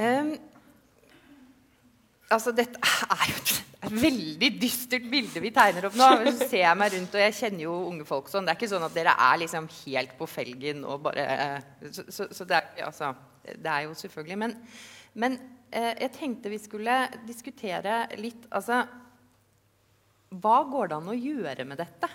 [0.00, 0.32] Um,
[2.30, 6.08] altså, dette er jo et veldig dystert bilde vi tegner opp nå.
[6.26, 8.46] Så ser jeg meg rundt, og jeg kjenner jo unge folk sånn.
[8.46, 11.28] Det er ikke sånn at dere er liksom helt på felgen og bare
[11.90, 13.14] Så, så, så det, er, altså,
[13.46, 14.56] det, er, jo selvfølgelig Men,
[15.14, 15.38] men
[15.72, 16.96] uh, jeg tenkte vi skulle
[17.28, 18.82] diskutere litt Altså
[20.30, 22.10] Hva går det an å gjøre med dette?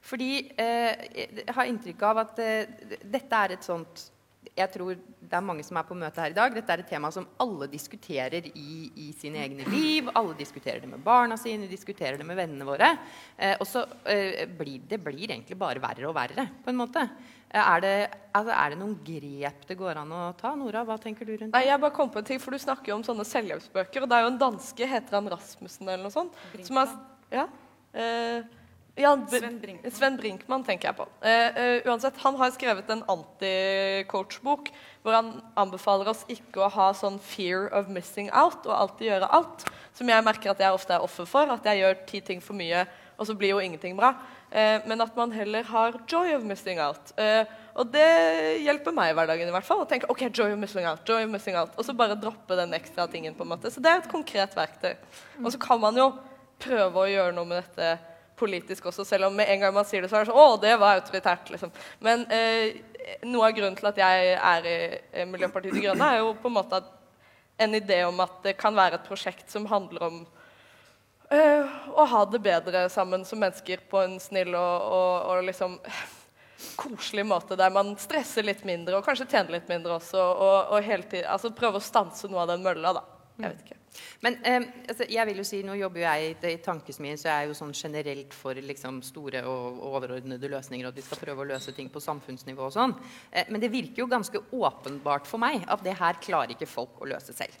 [0.00, 1.04] Fordi eh,
[1.44, 4.08] jeg har inntrykk av at eh, dette er et sånt
[4.56, 6.54] jeg tror det er mange som er på møte her i dag.
[6.54, 10.08] Dette er et tema som alle diskuterer i, i sine egne liv.
[10.16, 12.88] Alle diskuterer det med barna sine, diskuterer det med vennene våre.
[13.36, 17.04] Eh, og så eh, blir det blir egentlig bare verre og verre, på en måte.
[17.46, 17.94] Eh, er, det,
[18.32, 20.56] altså, er, det, noen grep det går an å ta?
[20.58, 21.54] Nora, hva tenker du rundt det?
[21.54, 24.02] Nei, jeg bare kom på en ting, for Du snakker jo om sånne selvhjelpsbøker.
[24.02, 26.44] og Det er jo en danske, heter han Rasmussen eller noe sånt?
[26.56, 26.98] Brinkmann.
[27.30, 27.48] Ja,
[27.94, 28.44] Uh,
[28.94, 29.92] ja, Sven Brinkmann.
[29.92, 31.06] Sven Brinkmann tenker jeg på.
[31.24, 34.70] Uh, uh, uansett, Han har skrevet en anti-coach-bok
[35.02, 39.30] hvor han anbefaler oss ikke å ha sånn 'fear of missing out' og alltid gjøre
[39.32, 39.64] alt.
[39.96, 41.50] Som jeg merker at jeg ofte er offer for.
[41.50, 42.86] At jeg gjør ti ting for mye,
[43.18, 44.14] og så blir jo ingenting bra.
[44.52, 47.14] Uh, men at man heller har 'joy of missing out'.
[47.74, 49.80] og det hjelper meg i hverdagen i hvert fall.
[49.80, 52.56] Å tenke ok, joy of missing out, joy of missing out, Og så bare droppe
[52.56, 53.34] den ekstra tingen.
[53.34, 53.70] på en måte.
[53.70, 54.96] Så det er et konkret verktøy.
[55.44, 56.12] Og så kan man jo
[56.60, 57.90] prøve å gjøre noe med dette
[58.40, 60.60] politisk også, selv om med en gang man sier det, så er det sånn Å,
[60.62, 61.72] det var autoritært, liksom.
[62.04, 62.80] Men eh,
[63.28, 66.56] noe av grunnen til at jeg er i Miljøpartiet De Grønne, er jo på en
[66.56, 66.80] måte
[67.60, 70.22] en idé om at det kan være et prosjekt som handler om
[71.36, 75.76] øh, å ha det bedre sammen som mennesker på en snill og, og, og liksom
[76.80, 80.20] koselig måte der man stresser litt mindre og kanskje tjener litt mindre også.
[80.20, 83.04] Og, og hele tiden, altså prøve å stanse noe av den mølla, da.
[83.40, 83.79] Jeg vet ikke.
[84.24, 87.36] Men eh, altså, jeg vil jo si, Nå jobber jeg i, i Tankesmien, så jeg
[87.36, 90.86] er jo sånn generelt for liksom, store og, overordnede løsninger.
[90.86, 92.68] og At vi skal prøve å løse ting på samfunnsnivå.
[92.68, 92.94] og sånn.
[93.32, 97.02] Eh, men det virker jo ganske åpenbart for meg at det her klarer ikke folk
[97.02, 97.58] å løse selv.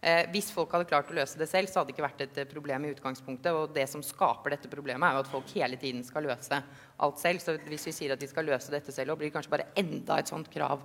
[0.00, 2.38] Eh, hvis folk hadde klart å løse det selv, så hadde det ikke vært et
[2.40, 3.52] eh, problem i utgangspunktet.
[3.52, 6.62] Og det som skaper dette problemet, er jo at folk hele tiden skal løse
[7.04, 7.44] alt selv.
[7.44, 10.16] Så hvis vi sier at de skal løse dette selv, blir det kanskje bare enda
[10.16, 10.80] et sånt krav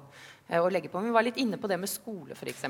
[0.50, 1.00] eh, å legge på.
[1.00, 2.68] Men vi var litt inne på det med skole, f.eks.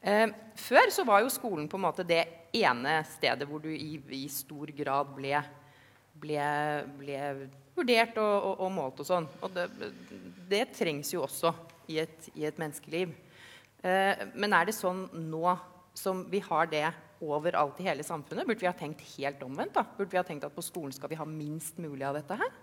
[0.00, 0.28] Eh,
[0.58, 2.22] før så var jo skolen på en måte det
[2.54, 5.40] ene stedet hvor du i, i stor grad ble,
[6.22, 6.44] ble,
[7.00, 7.18] ble
[7.76, 9.26] vurdert og, og, og, målt og sånn.
[9.42, 9.66] Og det,
[10.50, 11.52] det, trengs jo også
[11.90, 13.12] i et, i et menneskeliv.
[13.82, 15.58] Eh, men er det sånn nå
[15.98, 16.86] som vi har det
[17.24, 18.46] overalt i hele samfunnet?
[18.46, 19.74] Burde vi ha tenkt helt omvendt?
[19.74, 19.86] da?
[19.98, 22.54] Burde vi ha tenkt at på skolen skal vi ha minst mulig av dette her?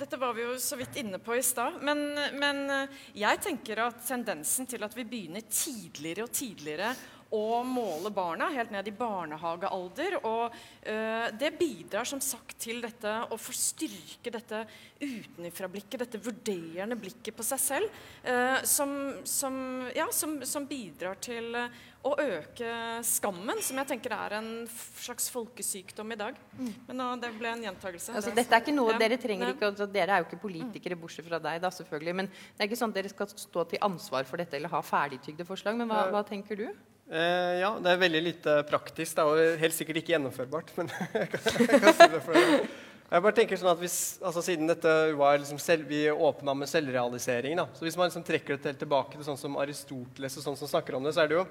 [0.00, 1.76] Dette var vi jo så vidt inne på i stad.
[1.84, 2.00] Men,
[2.40, 6.94] men eh, jeg tenker at tendensen til at vi begynner tidligere og tidligere
[7.30, 10.16] å måle barna helt ned i barnehagealder.
[10.26, 10.56] Og
[10.90, 14.64] øh, det bidrar som sagt til dette å forstyrke dette
[15.00, 19.60] utenfra-blikket, dette vurderende blikket på seg selv, øh, som, som,
[19.94, 21.70] ja, som, som, bidrar til uh,
[22.00, 22.74] å øke
[23.04, 26.38] skammen, som jeg tenker er en slags folkesykdom i dag.
[26.56, 26.70] Mm.
[26.88, 28.14] Men nå, det ble en gjentakelse.
[28.16, 29.00] Altså, dette er ikke noe ja.
[29.02, 32.14] Dere trenger ikke, altså, dere er jo ikke politikere, bortsett fra deg, da, selvfølgelig.
[32.22, 34.80] Men det er ikke sånn at dere skal stå til ansvar for dette eller ha
[34.84, 35.76] ferdigtygde forslag.
[35.76, 36.68] Men hva, hva tenker du?
[37.10, 40.72] Eh, ja, det er veldig lite praktisk da, og helt sikkert ikke gjennomførbart.
[40.78, 40.88] Men
[41.18, 42.70] jeg kan, jeg kan si det for deg.
[43.10, 46.70] Jeg bare tenker sånn at hvis, altså Siden dette var liksom selv, vi åpna med
[46.70, 50.58] selvrealisering da, så Hvis man liksom trekker det tilbake til sånn som Aristoteles og sånn
[50.60, 51.46] som snakker om det, så er det jo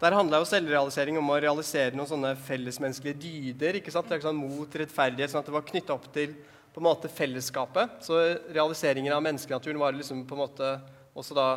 [0.00, 3.78] der handla jo selvrealisering om å realisere noen sånne fellesmenneskelige dyder.
[3.78, 4.08] ikke sant?
[4.08, 5.30] Det er sånn Mot rettferdighet.
[5.30, 6.34] sånn at Det var knytta opp til
[6.74, 8.02] på en måte fellesskapet.
[8.02, 8.18] Så
[8.50, 10.80] realiseringen av menneskenaturen var liksom på en måte
[11.14, 11.48] også da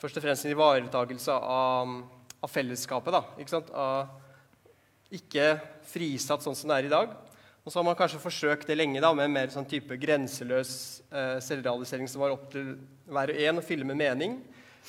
[0.00, 1.98] først og fremst en ivaretakelse av
[2.42, 3.12] av fellesskapet.
[3.12, 3.70] da, ikke sant?
[3.74, 4.08] Av
[5.14, 5.56] ikke
[5.88, 7.14] frisatt sånn som det er i dag.
[7.64, 10.72] Og så har man kanskje forsøkt det lenge da, med en mer sånn type grenseløs
[11.10, 12.76] eh, selvrealisering som var opp til
[13.08, 14.38] hver og en å fylle med mening.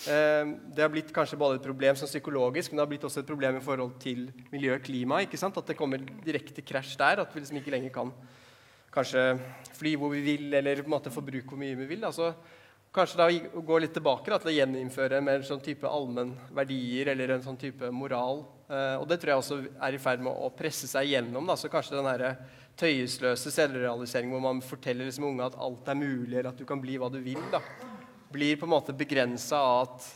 [0.08, 3.24] Eh, det har blitt kanskje både et problem som psykologisk, men det har blitt også
[3.24, 5.22] et problem i forhold til miljø og klima.
[5.24, 5.58] ikke sant?
[5.58, 7.24] At det kommer direkte krasj der.
[7.26, 8.14] At vi liksom ikke lenger kan
[8.94, 9.26] kanskje
[9.78, 12.08] fly hvor vi vil, eller på en måte forbruke hvor mye vi vil.
[12.08, 12.34] Altså,
[12.90, 17.44] Kanskje da gå litt tilbake da, til å gjeninnføre mer sånn type allmennverdier eller en
[17.46, 18.42] sånn type moral.
[18.66, 21.46] Eh, og det tror jeg også er i ferd med å presse seg gjennom.
[21.46, 21.54] Da.
[21.54, 22.24] Så kanskje den her
[22.80, 26.82] tøyesløse selvrealiseringen hvor man forteller liksom unge at alt er mulig, eller at du kan
[26.82, 27.62] bli hva du vil, da,
[28.32, 30.08] blir på en måte begrensa av at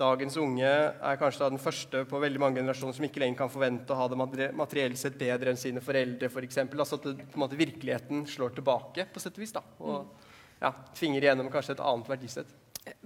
[0.00, 3.92] dagens unge er kanskje den første på veldig mange generasjoner som ikke lenger kan forvente
[3.92, 6.34] å ha det materielt sett bedre enn sine foreldre, f.eks.
[6.34, 6.82] For eksempel.
[6.82, 9.54] altså at det, på en måte, virkeligheten slår tilbake, på sett og vis.
[9.54, 9.62] da.
[9.84, 10.32] Og,
[10.62, 12.58] ja, tvinger igjennom kanskje et annet verdisett.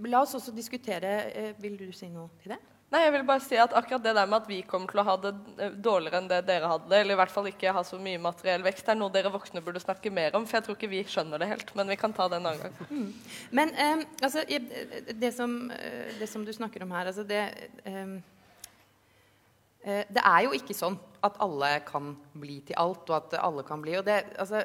[0.08, 2.60] La oss også diskutere eh, Vil du si noe til det?
[2.86, 5.04] Nei, jeg vil bare si at akkurat det der med at vi kommer til å
[5.08, 7.98] ha det eh, dårligere enn det dere hadde, eller i hvert fall ikke ha så
[7.98, 10.46] mye materiell vekst, er noe dere voksne burde snakke mer om.
[10.46, 11.72] For jeg tror ikke vi skjønner det helt.
[11.74, 12.78] Men vi kan ta det en annen gang.
[12.86, 13.10] Mm.
[13.58, 15.58] Men um, altså, det som,
[16.20, 17.42] det som, du snakker om her, altså det
[17.90, 18.16] um,
[19.86, 23.82] Det er jo ikke sånn at alle kan bli til alt, og at alle kan
[23.82, 23.98] bli.
[23.98, 24.62] og det, altså,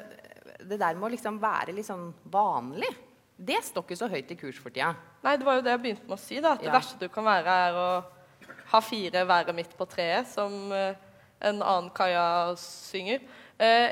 [0.62, 2.90] det der med å liksom være litt sånn vanlig,
[3.42, 4.92] det står ikke så høyt i kurs for tida.
[5.24, 6.40] Nei, det var jo det jeg begynte med å si.
[6.42, 7.88] da, at Det verste du kan være, er å
[8.72, 10.92] ha fire været midt på treet, som uh,
[11.42, 13.24] en annen Kaja synger.
[13.58, 13.90] Uh,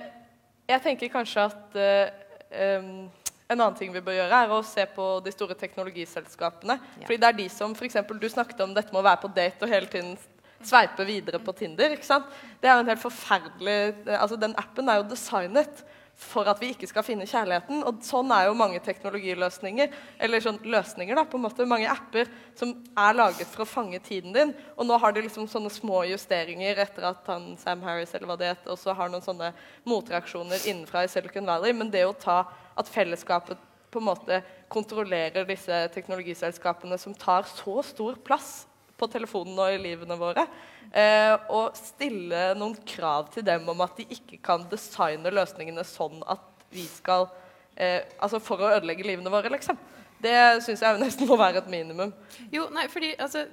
[0.71, 3.09] jeg tenker kanskje at um,
[3.51, 6.77] en annen ting vi bør gjøre, er å se på de store teknologiselskapene.
[7.01, 7.07] Ja.
[7.09, 9.67] Fordi det er de som, eksempel, Du snakket om dette med å være på date
[9.67, 10.15] og hele tiden
[10.63, 11.91] sveipe videre på Tinder.
[11.97, 12.29] ikke sant?
[12.61, 15.83] Det er jo en helt forferdelig, altså Den appen er jo designet
[16.21, 17.81] for at vi ikke skal finne kjærligheten.
[17.89, 22.29] Og sånn er jo mange teknologiløsninger, eller sånn løsninger da, på en måte, mange apper
[22.59, 24.55] som er laget for å fange tiden din.
[24.77, 28.39] Og nå har de liksom sånne små justeringer etter at han, Sam Harris eller hva
[28.41, 29.53] det heter, også har noen sånne
[29.89, 31.75] motreaksjoner innenfra i Silicon Valley.
[31.77, 32.43] Men det å ta
[32.79, 38.61] at fellesskapet på en måte kontrollerer disse teknologiselskapene som tar så stor plass
[39.01, 40.45] på telefonen og i livene våre,
[40.91, 46.19] Eh, og stille noen krav til dem om at de ikke kan designe løsningene sånn
[46.27, 47.29] at vi skal
[47.77, 49.79] eh, Altså for å ødelegge livene våre, liksom.
[50.21, 50.35] Det
[50.65, 52.11] syns jeg nesten må være et minimum.
[52.53, 53.45] Jo, nei, fordi, altså,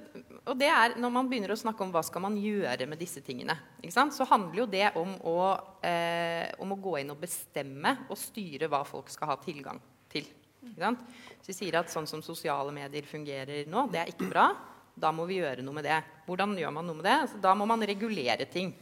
[0.42, 3.22] og det er Når man begynner å snakke om hva skal man gjøre med disse
[3.24, 3.54] tingene,
[3.86, 5.38] så handler jo det om å,
[5.86, 9.78] eh, om å, gå inn og bestemme og styre hva folk skal ha tilgang
[10.10, 10.26] til.
[11.38, 14.48] Så vi sier at sånn som sosiale medier fungerer nå, det er ikke bra.
[14.98, 16.00] Da må vi gjøre noe med det.
[16.26, 17.16] Hvordan gjør man noe med det?
[17.24, 18.72] Altså, da må man regulere ting.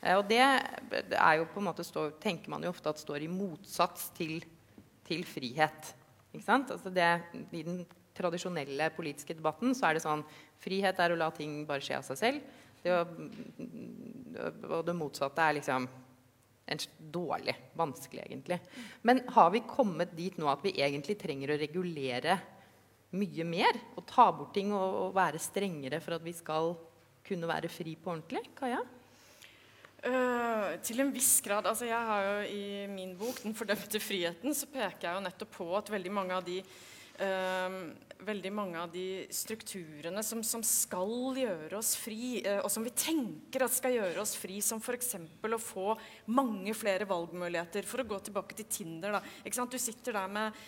[0.00, 3.26] Eh, og det er jo på en måte stå, tenker man jo ofte at står
[3.26, 4.38] i motsats til,
[5.06, 5.94] til frihet.
[6.32, 6.72] Ikke sant?
[6.74, 7.10] Altså det,
[7.54, 10.22] I den tradisjonelle politiske debatten så er det sånn
[10.62, 12.56] frihet er å la ting bare skje av seg selv.
[12.84, 13.04] Det å,
[14.68, 15.86] og det motsatte er liksom
[16.98, 17.54] dårlig.
[17.76, 18.58] Vanskelig, egentlig.
[19.02, 22.38] Men har vi kommet dit nå at vi egentlig trenger å regulere
[23.14, 23.78] mye mer.
[23.96, 26.74] Og ta bort ting og, og, være strengere for at vi skal
[27.24, 28.44] kunne være fri på ordentlig?
[28.58, 28.82] Kaja?
[30.04, 31.64] Uh, til en viss grad.
[31.64, 35.50] altså jeg har jo I min bok 'Den fordømte friheten' så peker jeg jo nettopp
[35.50, 36.58] på at veldig mange av de
[38.24, 42.92] veldig mange av de strukturene som, som skal gjøre oss fri, eh, og som vi
[42.96, 45.14] tenker at skal gjøre oss fri, som f.eks.
[45.44, 45.94] å få
[46.34, 47.86] mange flere valgmuligheter.
[47.88, 49.18] For å gå tilbake til Tinder.
[49.18, 49.66] Da.
[49.74, 50.58] Du sitter der med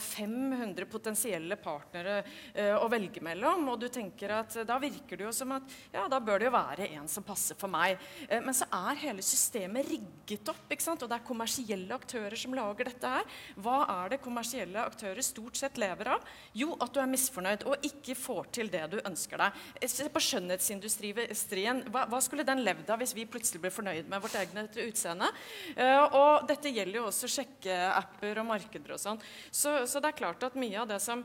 [0.00, 5.32] 500 potensielle partnere uh, å velge mellom, og du tenker at da virker det jo
[5.34, 7.98] som at ja, da bør det jo være en som passer for meg.
[8.30, 12.90] Uh, men så er hele systemet rigget opp, og det er kommersielle aktører som lager
[12.90, 13.38] dette her.
[13.60, 16.24] Hva er det kommersielle aktører stort sett lever av?
[16.56, 19.60] Jo, at du er misfornøyd og ikke får til det du ønsker deg.
[19.90, 21.84] Se på skjønnhetsindustrien.
[21.90, 25.30] Hva, hva, skulle den levd av hvis vi plutselig ble fornøyd med vårt eget utseende?
[25.76, 29.22] Uh, og dette gjelder jo også sjekkeapper og markeder og sånn.
[29.50, 31.24] Så, så det er klart at mye av det som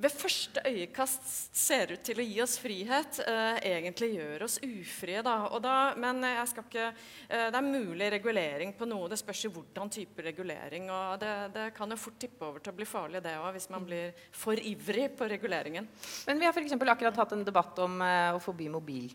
[0.00, 1.26] ved første øyekast
[1.56, 5.22] ser ut til å gi oss frihet, eh, egentlig gjør oss ufrie.
[5.22, 5.34] Da.
[5.60, 6.92] Da, men ikke,
[7.28, 9.08] eh, det er mulig regulering på noe.
[9.08, 10.90] Det spørs jo hvordan type regulering.
[10.90, 13.70] og Det, det kan jo fort tippe over til å bli farlig det òg, hvis
[13.70, 15.88] man blir for ivrig på reguleringen.
[16.26, 19.12] Men Vi har for akkurat hatt en debatt om eh, å forby mobil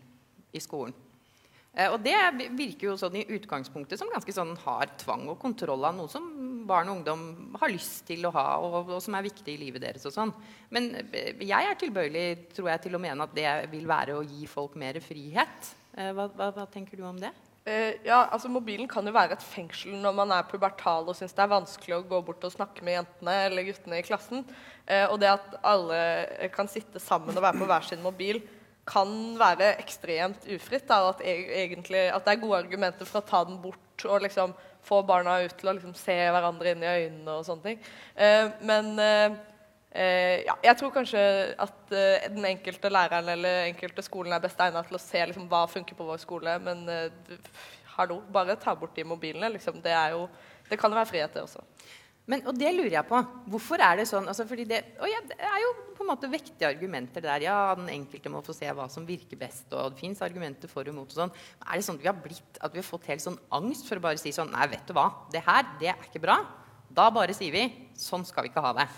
[0.52, 1.05] i skolen.
[1.76, 2.16] Eh, og det
[2.56, 6.24] virker jo sånn i utgangspunktet som ganske sånn hard tvang og kontroll av noe som
[6.66, 7.24] barn og ungdom
[7.60, 10.06] har lyst til å ha, og, og som er viktig i livet deres.
[10.08, 10.32] og sånn.
[10.72, 14.24] Men eh, jeg er tilbøyelig tror jeg, til å mene at det vil være å
[14.24, 15.74] gi folk mer frihet.
[15.96, 17.34] Eh, hva, hva, hva tenker du om det?
[17.66, 21.42] Ja, altså Mobilen kan jo være et fengsel når man er pubertal og syns det
[21.42, 24.44] er vanskelig å gå bort og snakke med jentene eller guttene i klassen.
[25.10, 25.98] Og det at alle
[26.54, 28.38] kan sitte sammen og være på hver sin mobil,
[28.86, 30.86] kan være ekstremt ufritt.
[30.88, 34.54] Da, at, egentlig, at, det er gode argumenter for å ta den bort og liksom
[34.86, 37.80] få barna ut til å liksom se hverandre inn i øynene og sånne ting.
[38.14, 39.38] Eh, men eh,
[39.96, 41.22] eh ja, jeg tror kanskje
[41.58, 45.48] at eh, den enkelte læreren eller enkelte skolen er best egnet til å se liksom,
[45.50, 46.58] hva funker på vår skole.
[46.62, 47.40] Men eh,
[47.96, 49.50] hallo, bare ta bort de mobilene.
[49.56, 49.82] Liksom.
[49.82, 50.28] Det, jo,
[50.70, 51.64] det kan jo være frihet, det også.
[52.26, 53.18] Men, og det lurer jeg på.
[53.52, 54.26] Hvorfor er det sånn?
[54.26, 57.44] Altså, det, ja, det, er jo på en måte vektige argumenter der.
[57.46, 60.90] Ja, den enkelte må få se hva som virker best, og det fins argumenter for
[60.90, 61.06] og mot.
[61.06, 61.34] og sånn.
[61.62, 64.00] Er det sånn at vi har blitt, at vi har fått helt sånn angst for
[64.00, 65.06] å bare si sånn Nei, vet du hva.
[65.30, 66.40] Det her, det er ikke bra.
[66.96, 67.68] Da bare sier vi
[67.98, 68.88] sånn skal vi ikke ha det.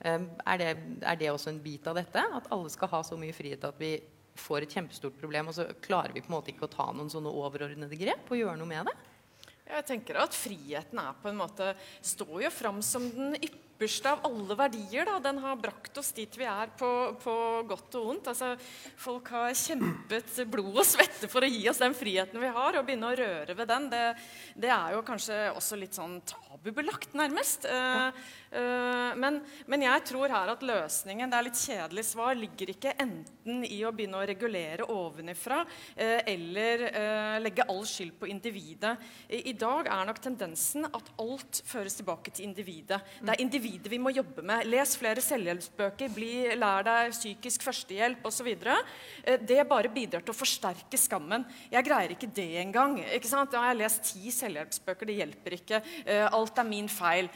[0.00, 0.70] Um, er det.
[1.04, 2.24] Er det også en bit av dette?
[2.40, 3.98] At alle skal ha så mye frihet at vi
[4.40, 7.10] får et kjempestort problem, og så klarer vi på en måte ikke å ta noen
[7.12, 8.94] sånne overordnede grep og gjøre noe med det?
[9.70, 14.24] Jeg tenker at Friheten er på en måte, står jo fram som den ypperste av
[14.26, 15.06] alle verdier.
[15.08, 15.18] Da.
[15.22, 16.90] Den har brakt oss dit vi er, på,
[17.22, 17.34] på
[17.70, 18.30] godt og vondt.
[18.32, 18.52] Altså,
[19.00, 22.76] folk har kjempet blod og svette for å gi oss den friheten vi har.
[22.76, 24.04] og begynne å røre ved den, det,
[24.58, 27.68] det er jo kanskje også litt sånn tabubelagt, nærmest.
[27.70, 29.36] Uh, uh, men,
[29.70, 33.78] men, jeg tror her at løsningen, det er litt kjedelig svar, ligger ikke enten i
[33.86, 36.82] å begynne å regulere ovenifra uh, eller
[37.42, 38.96] legge all skyld på individet.
[39.30, 42.98] I, dag er nok tendensen at alt føres tilbake til individet.
[43.20, 44.66] Det er individet vi må jobbe med.
[44.68, 48.50] Les flere selvhjelpsbøker, bli, lær deg psykisk førstehjelp osv.
[49.46, 51.46] Det bare bidrar til å forsterke skammen.
[51.70, 52.98] Jeg greier ikke det engang.
[53.14, 53.52] Ikke sant?
[53.52, 55.82] Da har jeg lest ti selvhjelpsbøker, det hjelper ikke.
[56.30, 57.30] alt er min feil.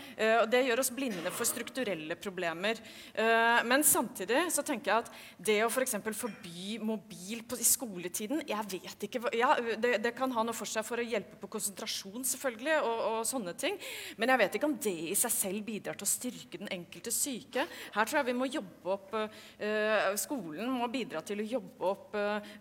[0.51, 2.79] Det gjør oss blinde for strukturelle problemer.
[3.17, 5.11] Uh, men samtidig så tenker jeg at
[5.51, 5.97] det å f.eks.
[6.05, 10.57] For forby mobil på, i skoletiden Jeg vet ikke ja, det, det, kan ha noe
[10.57, 13.79] for seg for å hjelpe på konsentrasjon selvfølgelig, og, og, sånne ting.
[14.21, 17.13] Men jeg vet ikke om det i seg selv bidrar til å styrke den enkelte
[17.15, 17.67] syke.
[17.95, 22.17] Her tror jeg vi må jobbe opp uh, Skolen må bidra til å jobbe opp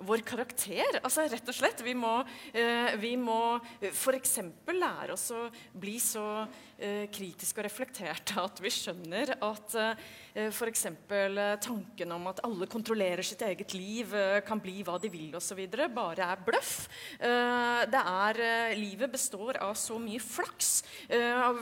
[0.07, 0.99] vår karakter.
[1.01, 1.81] Altså rett og slett.
[1.85, 2.11] Vi må,
[2.99, 3.37] vi må
[3.89, 4.35] f.eks.
[4.73, 5.45] lære oss å
[5.79, 6.25] bli så
[6.84, 10.86] eh, kritiske og reflekterte at vi skjønner at eh, f.eks.
[10.88, 15.34] Eh, tanken om at alle kontrollerer sitt eget liv, eh, kan bli hva de vil
[15.38, 15.61] osv.,
[15.93, 16.73] bare er bløff.
[17.19, 18.38] Det er,
[18.77, 20.71] livet består av så mye flaks.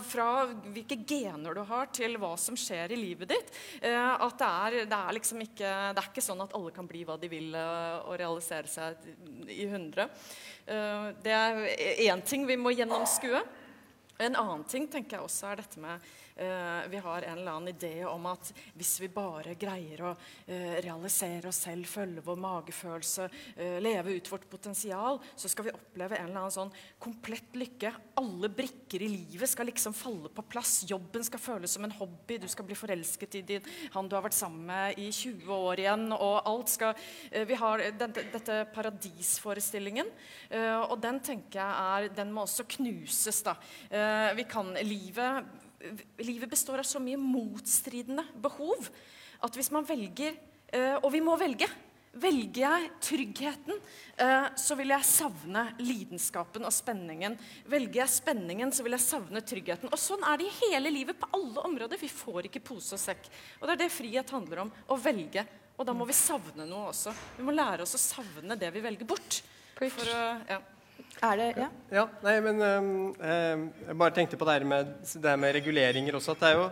[0.07, 0.27] Fra
[0.73, 3.51] hvilke gener du har, til hva som skjer i livet ditt.
[3.81, 7.03] at det er, det er, liksom ikke, det er ikke sånn at alle kan bli
[7.07, 9.09] hva de vil og realisere seg
[9.47, 10.07] i 100.
[11.23, 11.65] det er
[12.07, 13.43] én ting vi må gjennomskue.
[14.21, 18.05] En annen ting tenker jeg også er dette med Vi har en eller annen idé
[18.05, 23.27] om at hvis vi bare greier å uh, realisere oss selv, følge vår magefølelse,
[23.57, 27.93] uh, leve ut vårt potensial, så skal vi oppleve en eller annen sånn komplett lykke.
[28.21, 30.81] Alle brikker i livet skal liksom falle på plass.
[30.89, 32.39] Jobben skal føles som en hobby.
[32.41, 35.83] Du skal bli forelsket i din, han du har vært sammen med i 20 år
[35.83, 36.07] igjen.
[36.15, 36.97] Og alt skal
[37.47, 40.07] Vi har den, dette paradisforestillingen,
[40.89, 43.55] og den tenker jeg er Den må også knuses, da.
[44.35, 45.47] vi kan livet
[46.21, 48.89] livet består av så mye motstridende behov
[49.41, 50.35] at hvis man velger
[50.73, 51.67] eh, Og vi må velge.
[52.11, 53.77] Velger jeg tryggheten,
[54.19, 57.37] eh, så vil jeg savne lidenskapen og spenningen.
[57.71, 59.87] Velger jeg spenningen, så vil jeg savne tryggheten.
[59.87, 62.01] Og sånn er det i hele livet, på alle områder.
[62.01, 63.31] Vi får ikke pose og sekk.
[63.61, 64.73] Og det er det frihet handler om.
[64.91, 65.45] Å velge.
[65.79, 67.15] Og da må vi savne noe også.
[67.39, 69.39] Vi må lære oss å savne det vi velger bort.
[69.79, 70.21] For å,
[70.51, 70.59] ja.
[71.21, 71.67] Er det Ja?
[71.91, 76.17] Ja, nei, men um, Jeg bare tenkte på det her med, det her med reguleringer
[76.17, 76.31] også.
[76.35, 76.69] at det er jo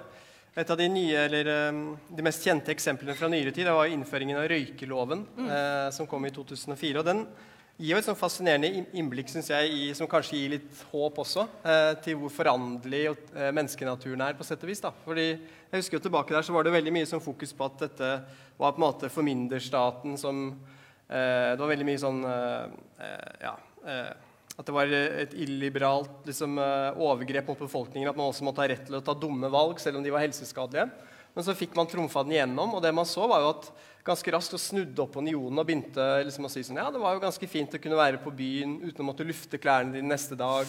[0.60, 1.84] et av de nye, eller øhm,
[2.18, 6.26] de mest kjente eksemplene fra nyere tid det var innføringen av røykeloven, eh, som kom
[6.26, 7.00] i 2004.
[7.00, 7.22] og Den
[7.80, 11.46] gir jo et sånn fascinerende innblikk synes jeg, i, som kanskje gir litt håp også,
[11.64, 14.84] eh, til hvor foranderlig eh, menneskenaturen er, på sett og vis.
[14.84, 14.92] da.
[15.06, 17.86] Fordi jeg husker jo Tilbake der så var det veldig mye sånn fokus på at
[17.86, 18.12] dette
[18.60, 20.44] var på en måte formynderstaten som
[21.08, 23.56] eh, Det var veldig mye sånn eh, eh, Ja.
[23.86, 24.12] Eh,
[24.60, 28.10] at det var et illiberalt liksom, eh, overgrep mot befolkningen.
[28.10, 30.26] At man også måtte ha rett til å ta dumme valg, selv om de var
[30.26, 30.90] helseskadelige.
[31.34, 33.70] Men så fikk man trumfa den igjennom, og det man så, var jo at
[34.04, 37.24] ganske raskt så snudde opinionen og begynte liksom å si sånn Ja, det var jo
[37.24, 40.68] ganske fint å kunne være på byen uten å måtte lufte klærne dine neste dag.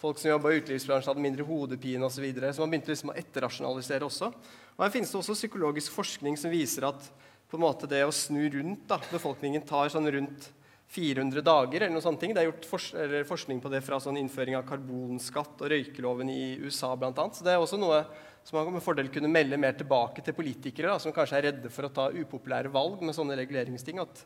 [0.00, 2.18] Folk som jobba i utelivsbransjen, hadde mindre hodepine osv.
[2.18, 2.52] Så, videre.
[2.52, 4.32] så man begynte liksom å etterrasjonalisere også.
[4.76, 7.08] Og Her finnes det også psykologisk forskning som viser at
[7.50, 10.52] på en måte det å snu rundt da, befolkningen tar sånn rundt
[10.90, 11.82] 400 dager.
[11.82, 12.34] eller noe sånne ting.
[12.34, 16.56] Det er gjort for forskning på det fra sånn innføring av karbonskatt og røykeloven i
[16.64, 17.12] USA bl.a.
[17.30, 18.02] Så det er også noe
[18.44, 21.70] som man med fordel kunne melde mer tilbake til politikere da, som kanskje er redde
[21.70, 24.00] for å ta upopulære valg med sånne reguleringsting.
[24.00, 24.22] at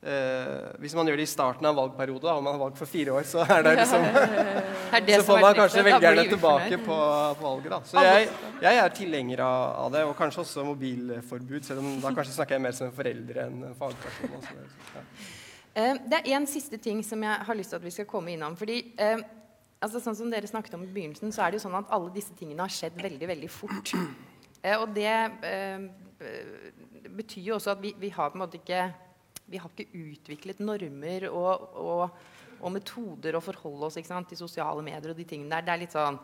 [0.00, 2.80] eh, Hvis man gjør det i starten av en valgperiode, da, og man har valgt
[2.80, 4.06] for fire år, så er det liksom
[5.08, 7.00] det så får man kanskje velgerne tilbake på,
[7.42, 7.74] på valget.
[7.74, 7.80] da.
[7.90, 8.30] Så jeg,
[8.64, 12.56] jeg er tilhenger av, av det, og kanskje også mobilforbud, selv om da kanskje snakker
[12.56, 14.38] jeg mer som en forelder enn en fagperson.
[14.40, 14.56] også.
[14.94, 15.04] Ja.
[15.78, 18.32] Eh, Det er en siste ting som jeg har lyst til at vi skal komme
[18.34, 18.56] innom.
[18.56, 19.20] fordi eh,
[19.80, 22.10] altså Sånn som dere snakket om i begynnelsen, så er det jo sånn at alle
[22.14, 23.94] disse tingene har skjedd veldig veldig fort.
[24.58, 25.12] Eh, og det
[27.14, 28.88] betyr jo også at vi, vi har på en måte ikke
[29.48, 32.16] vi har ikke utviklet normer og, og,
[32.60, 35.64] og metoder å forholde oss ikke sant, til sosiale medier og de tingene der.
[35.64, 36.18] Det er litt sånn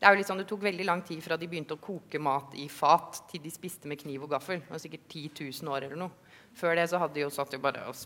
[0.00, 2.18] det er jo litt sånn, det tok veldig lang tid fra de begynte å koke
[2.24, 4.62] mat i fat, til de spiste med kniv og gaffel.
[4.64, 6.32] Det var sikkert 10 000 år eller noe.
[6.56, 7.98] Før det så hadde de jo satt jo bare og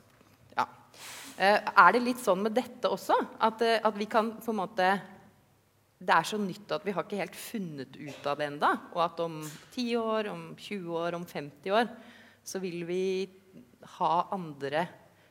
[1.75, 3.17] er det litt sånn med dette også?
[3.43, 4.89] At, eh, at vi kan på en måte
[6.05, 9.01] Det er så nytt at vi har ikke helt funnet ut av det enda, Og
[9.05, 9.41] at om
[9.73, 11.89] 10 år, om 20 år, om 50 år
[12.45, 13.31] så vil vi
[13.99, 14.87] ha andre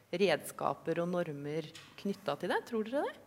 [0.10, 1.68] redskaper og normer
[2.00, 2.60] knytta til det.
[2.66, 3.23] Tror dere det?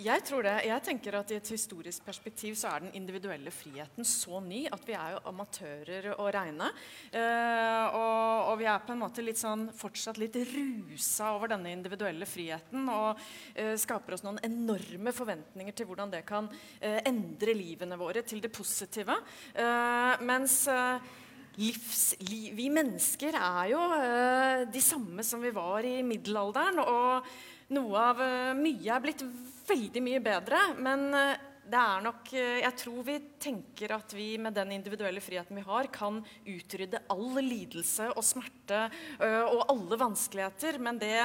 [0.00, 0.54] Jeg tror det.
[0.64, 4.86] Jeg tenker at I et historisk perspektiv så er den individuelle friheten så ny at
[4.88, 6.70] vi er jo amatører å regne.
[7.12, 11.74] Eh, og, og vi er på en måte litt sånn, fortsatt litt rusa over denne
[11.76, 12.88] individuelle friheten.
[12.88, 13.20] Og
[13.52, 16.48] eh, skaper oss noen enorme forventninger til hvordan det kan
[16.80, 19.20] eh, endre livene våre til det positive.
[19.52, 21.12] Eh, mens eh,
[21.60, 26.80] livs, li, vi mennesker er jo eh, de samme som vi var i middelalderen.
[26.88, 27.32] Og
[27.74, 29.22] noe av eh, mye er blitt
[29.68, 30.60] veldig mye bedre.
[30.82, 35.22] Men eh, det er nok eh, Jeg tror vi tenker at vi med den individuelle
[35.22, 38.82] friheten vi har, kan utrydde all lidelse og smerte
[39.20, 40.80] og alle vanskeligheter.
[40.82, 41.16] Men det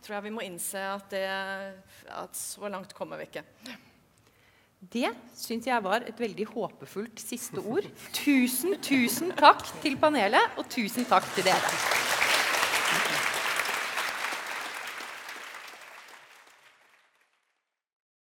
[0.00, 1.28] tror jeg vi må innse at, det,
[2.16, 3.44] at så langt kommer vi ikke.
[4.80, 7.84] Det syns jeg var et veldig håpefullt siste ord.
[8.16, 12.19] Tusen, tusen takk til panelet, og tusen takk til dere.